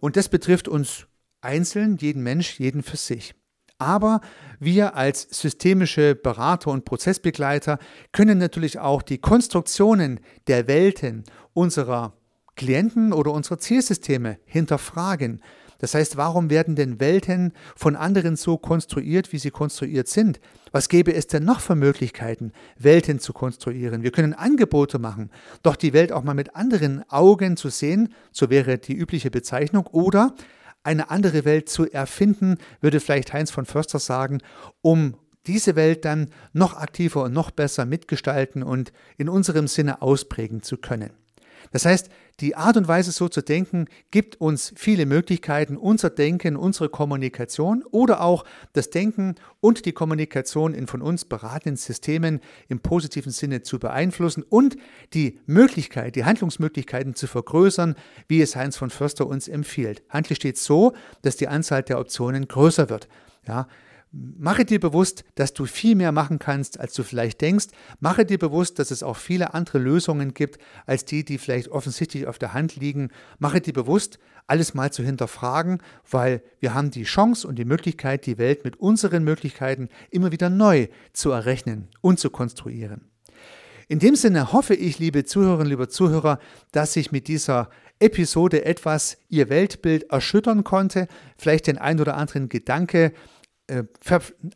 Und 0.00 0.16
das 0.16 0.30
betrifft 0.30 0.68
uns 0.68 1.06
einzeln, 1.42 1.98
jeden 1.98 2.22
Mensch, 2.22 2.58
jeden 2.58 2.82
für 2.82 2.96
sich. 2.96 3.34
Aber 3.76 4.22
wir 4.58 4.96
als 4.96 5.28
systemische 5.30 6.14
Berater 6.14 6.70
und 6.70 6.86
Prozessbegleiter 6.86 7.78
können 8.10 8.38
natürlich 8.38 8.78
auch 8.78 9.02
die 9.02 9.18
Konstruktionen 9.18 10.20
der 10.46 10.66
Welten 10.66 11.24
unserer 11.52 12.14
Klienten 12.56 13.12
oder 13.12 13.32
unserer 13.32 13.58
Zielsysteme 13.58 14.38
hinterfragen. 14.46 15.42
Das 15.80 15.94
heißt, 15.94 16.16
warum 16.16 16.50
werden 16.50 16.76
denn 16.76 17.00
Welten 17.00 17.52
von 17.74 17.96
anderen 17.96 18.36
so 18.36 18.58
konstruiert, 18.58 19.32
wie 19.32 19.38
sie 19.38 19.50
konstruiert 19.50 20.08
sind? 20.08 20.40
Was 20.72 20.88
gäbe 20.88 21.12
es 21.14 21.26
denn 21.26 21.44
noch 21.44 21.60
für 21.60 21.74
Möglichkeiten, 21.74 22.52
Welten 22.78 23.18
zu 23.18 23.32
konstruieren? 23.32 24.02
Wir 24.02 24.12
können 24.12 24.34
Angebote 24.34 24.98
machen, 24.98 25.30
doch 25.62 25.76
die 25.76 25.92
Welt 25.92 26.12
auch 26.12 26.22
mal 26.22 26.34
mit 26.34 26.54
anderen 26.54 27.02
Augen 27.10 27.56
zu 27.56 27.70
sehen, 27.70 28.14
so 28.30 28.50
wäre 28.50 28.78
die 28.78 28.94
übliche 28.94 29.30
Bezeichnung, 29.30 29.86
oder 29.86 30.34
eine 30.82 31.10
andere 31.10 31.44
Welt 31.44 31.68
zu 31.68 31.90
erfinden, 31.90 32.56
würde 32.80 33.00
vielleicht 33.00 33.32
Heinz 33.32 33.50
von 33.50 33.66
Förster 33.66 33.98
sagen, 33.98 34.38
um 34.80 35.14
diese 35.46 35.76
Welt 35.76 36.04
dann 36.04 36.30
noch 36.52 36.76
aktiver 36.76 37.24
und 37.24 37.32
noch 37.32 37.50
besser 37.50 37.86
mitgestalten 37.86 38.62
und 38.62 38.92
in 39.16 39.28
unserem 39.28 39.68
Sinne 39.68 40.02
ausprägen 40.02 40.62
zu 40.62 40.76
können. 40.76 41.10
Das 41.72 41.84
heißt, 41.84 42.08
die 42.40 42.56
Art 42.56 42.76
und 42.78 42.88
Weise 42.88 43.12
so 43.12 43.28
zu 43.28 43.42
denken 43.42 43.86
gibt 44.10 44.40
uns 44.40 44.72
viele 44.74 45.04
Möglichkeiten, 45.04 45.76
unser 45.76 46.08
Denken, 46.08 46.56
unsere 46.56 46.88
Kommunikation 46.88 47.84
oder 47.90 48.22
auch 48.22 48.44
das 48.72 48.88
Denken 48.90 49.34
und 49.60 49.84
die 49.84 49.92
Kommunikation 49.92 50.72
in 50.72 50.86
von 50.86 51.02
uns 51.02 51.26
beratenden 51.26 51.76
Systemen 51.76 52.40
im 52.68 52.80
positiven 52.80 53.30
Sinne 53.30 53.62
zu 53.62 53.78
beeinflussen 53.78 54.42
und 54.42 54.76
die 55.12 55.38
Möglichkeit, 55.46 56.16
die 56.16 56.24
Handlungsmöglichkeiten 56.24 57.14
zu 57.14 57.26
vergrößern, 57.26 57.94
wie 58.26 58.40
es 58.40 58.56
Heinz 58.56 58.76
von 58.76 58.88
Förster 58.88 59.26
uns 59.26 59.46
empfiehlt. 59.46 60.02
Handel 60.08 60.34
steht 60.34 60.56
so, 60.56 60.94
dass 61.22 61.36
die 61.36 61.48
Anzahl 61.48 61.82
der 61.82 61.98
Optionen 61.98 62.48
größer 62.48 62.88
wird. 62.88 63.08
Ja, 63.46 63.68
Mache 64.12 64.64
dir 64.64 64.80
bewusst, 64.80 65.24
dass 65.36 65.54
du 65.54 65.66
viel 65.66 65.94
mehr 65.94 66.10
machen 66.10 66.40
kannst, 66.40 66.80
als 66.80 66.94
du 66.94 67.04
vielleicht 67.04 67.40
denkst. 67.40 67.66
Mache 68.00 68.24
dir 68.24 68.38
bewusst, 68.38 68.80
dass 68.80 68.90
es 68.90 69.04
auch 69.04 69.16
viele 69.16 69.54
andere 69.54 69.78
Lösungen 69.78 70.34
gibt, 70.34 70.58
als 70.84 71.04
die, 71.04 71.24
die 71.24 71.38
vielleicht 71.38 71.68
offensichtlich 71.68 72.26
auf 72.26 72.38
der 72.38 72.52
Hand 72.52 72.74
liegen. 72.74 73.10
Mache 73.38 73.60
dir 73.60 73.72
bewusst, 73.72 74.18
alles 74.48 74.74
mal 74.74 74.92
zu 74.92 75.04
hinterfragen, 75.04 75.80
weil 76.10 76.42
wir 76.58 76.74
haben 76.74 76.90
die 76.90 77.04
Chance 77.04 77.46
und 77.46 77.56
die 77.56 77.64
Möglichkeit, 77.64 78.26
die 78.26 78.36
Welt 78.36 78.64
mit 78.64 78.80
unseren 78.80 79.22
Möglichkeiten 79.22 79.88
immer 80.10 80.32
wieder 80.32 80.50
neu 80.50 80.88
zu 81.12 81.30
errechnen 81.30 81.86
und 82.00 82.18
zu 82.18 82.30
konstruieren. 82.30 83.10
In 83.86 84.00
dem 84.00 84.16
Sinne 84.16 84.52
hoffe 84.52 84.74
ich, 84.74 84.98
liebe 84.98 85.24
Zuhörerinnen, 85.24 85.70
liebe 85.70 85.88
Zuhörer, 85.88 86.40
dass 86.72 86.96
ich 86.96 87.12
mit 87.12 87.28
dieser 87.28 87.70
Episode 88.00 88.64
etwas 88.64 89.18
Ihr 89.28 89.48
Weltbild 89.50 90.10
erschüttern 90.10 90.64
konnte, 90.64 91.06
vielleicht 91.36 91.68
den 91.68 91.78
ein 91.78 92.00
oder 92.00 92.16
anderen 92.16 92.48
Gedanke 92.48 93.12
äh, 93.70 93.84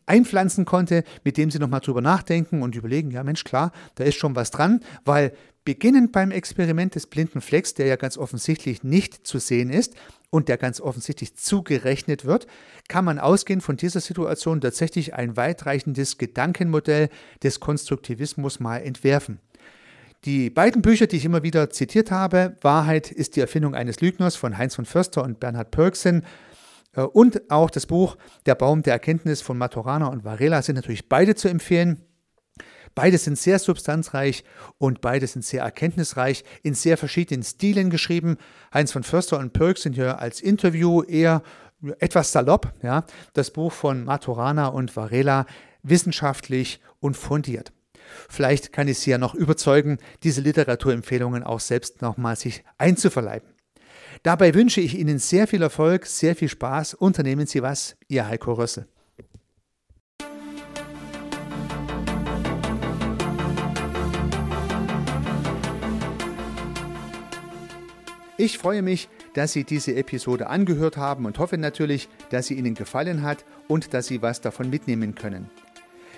einpflanzen 0.07 0.65
konnte, 0.65 1.05
mit 1.23 1.37
dem 1.37 1.51
Sie 1.51 1.59
nochmal 1.59 1.81
drüber 1.81 2.01
nachdenken 2.01 2.63
und 2.63 2.75
überlegen, 2.75 3.11
ja 3.11 3.23
Mensch, 3.23 3.45
klar, 3.45 3.73
da 3.95 4.05
ist 4.05 4.17
schon 4.17 4.37
was 4.37 4.51
dran, 4.51 4.81
weil 5.05 5.33
beginnend 5.65 6.13
beim 6.13 6.31
Experiment 6.31 6.95
des 6.95 7.07
blinden 7.07 7.41
Flecks, 7.41 7.75
der 7.75 7.87
ja 7.87 7.97
ganz 7.97 8.19
offensichtlich 8.19 8.83
nicht 8.83 9.27
zu 9.27 9.39
sehen 9.39 9.71
ist 9.71 9.95
und 10.31 10.49
der 10.49 10.59
ganz 10.59 10.81
offensichtlich 10.81 11.37
zugerechnet 11.37 12.25
wird, 12.25 12.47
kann 12.89 13.05
man 13.05 13.19
ausgehend 13.19 13.63
von 13.63 13.77
dieser 13.77 14.01
Situation 14.01 14.61
tatsächlich 14.61 15.15
ein 15.15 15.37
weitreichendes 15.37 16.19
Gedankenmodell 16.19 17.09
des 17.43 17.61
Konstruktivismus 17.61 18.61
mal 18.61 18.79
entwerfen. 18.79 19.39
Die 20.25 20.49
beiden 20.49 20.81
Bücher, 20.81 21.07
die 21.07 21.17
ich 21.17 21.25
immer 21.27 21.43
wieder 21.43 21.69
zitiert 21.69 22.11
habe, 22.11 22.57
Wahrheit 22.63 23.11
ist 23.11 23.37
die 23.37 23.41
Erfindung 23.41 23.75
eines 23.75 24.01
Lügners 24.01 24.37
von 24.37 24.57
Heinz 24.57 24.75
von 24.75 24.87
Förster 24.87 25.23
und 25.23 25.39
Bernhard 25.39 25.71
Pörksen 25.71 26.25
und 27.03 27.51
auch 27.51 27.71
das 27.71 27.87
Buch 27.87 28.17
Der 28.47 28.55
Baum 28.55 28.83
der 28.83 28.93
Erkenntnis 28.93 29.41
von 29.41 29.59
Maturana 29.59 30.07
und 30.07 30.25
Varela 30.25 30.63
sind 30.63 30.77
natürlich 30.77 31.09
beide 31.09 31.35
zu 31.35 31.49
empfehlen. 31.49 32.05
Beide 32.95 33.19
sind 33.19 33.37
sehr 33.37 33.59
substanzreich 33.59 34.45
und 34.79 35.01
beide 35.01 35.27
sind 35.27 35.45
sehr 35.45 35.63
erkenntnisreich, 35.63 36.45
in 36.63 36.75
sehr 36.75 36.97
verschiedenen 36.97 37.43
Stilen 37.43 37.91
geschrieben. 37.91 38.37
Heinz 38.73 38.93
von 38.93 39.03
Förster 39.03 39.39
und 39.39 39.53
Pörk 39.53 39.79
sind 39.79 39.97
ja 39.97 40.15
als 40.17 40.41
Interview 40.41 41.03
eher 41.03 41.43
etwas 41.99 42.31
salopp. 42.31 42.73
Ja? 42.83 43.05
Das 43.33 43.51
Buch 43.51 43.73
von 43.73 44.05
Maturana 44.05 44.69
und 44.69 44.95
Varela 44.97 45.47
wissenschaftlich 45.83 46.81
und 47.01 47.17
fundiert. 47.17 47.73
Vielleicht 48.29 48.73
kann 48.73 48.87
ich 48.87 48.99
Sie 48.99 49.11
ja 49.11 49.19
noch 49.19 49.35
überzeugen, 49.35 49.99
diese 50.23 50.41
Literaturempfehlungen 50.41 51.43
auch 51.43 51.61
selbst 51.61 52.03
nochmal 52.03 52.37
sich 52.37 52.65
einzuverleiben. 52.79 53.54
Dabei 54.25 54.55
wünsche 54.55 54.81
ich 54.81 54.99
Ihnen 54.99 55.19
sehr 55.19 55.47
viel 55.47 55.61
Erfolg, 55.61 56.07
sehr 56.07 56.35
viel 56.35 56.49
Spaß. 56.49 56.95
Unternehmen 56.95 57.47
Sie 57.47 57.63
was, 57.63 57.95
Ihr 58.09 58.27
Heiko 58.27 58.55
Rösse. 58.55 58.89
Ich 68.39 68.57
freue 68.57 68.81
mich, 68.81 69.11
dass 69.35 69.53
Sie 69.53 69.65
diese 69.65 69.95
Episode 69.95 70.47
angehört 70.47 70.97
haben 70.97 71.27
und 71.27 71.39
hoffe 71.39 71.59
natürlich, 71.59 72.09
dass 72.31 72.47
sie 72.47 72.55
Ihnen 72.55 72.75
gefallen 72.75 73.21
hat 73.21 73.45
und 73.69 73.93
dass 73.93 74.07
Sie 74.07 74.23
was 74.23 74.41
davon 74.41 74.71
mitnehmen 74.71 75.15
können. 75.15 75.51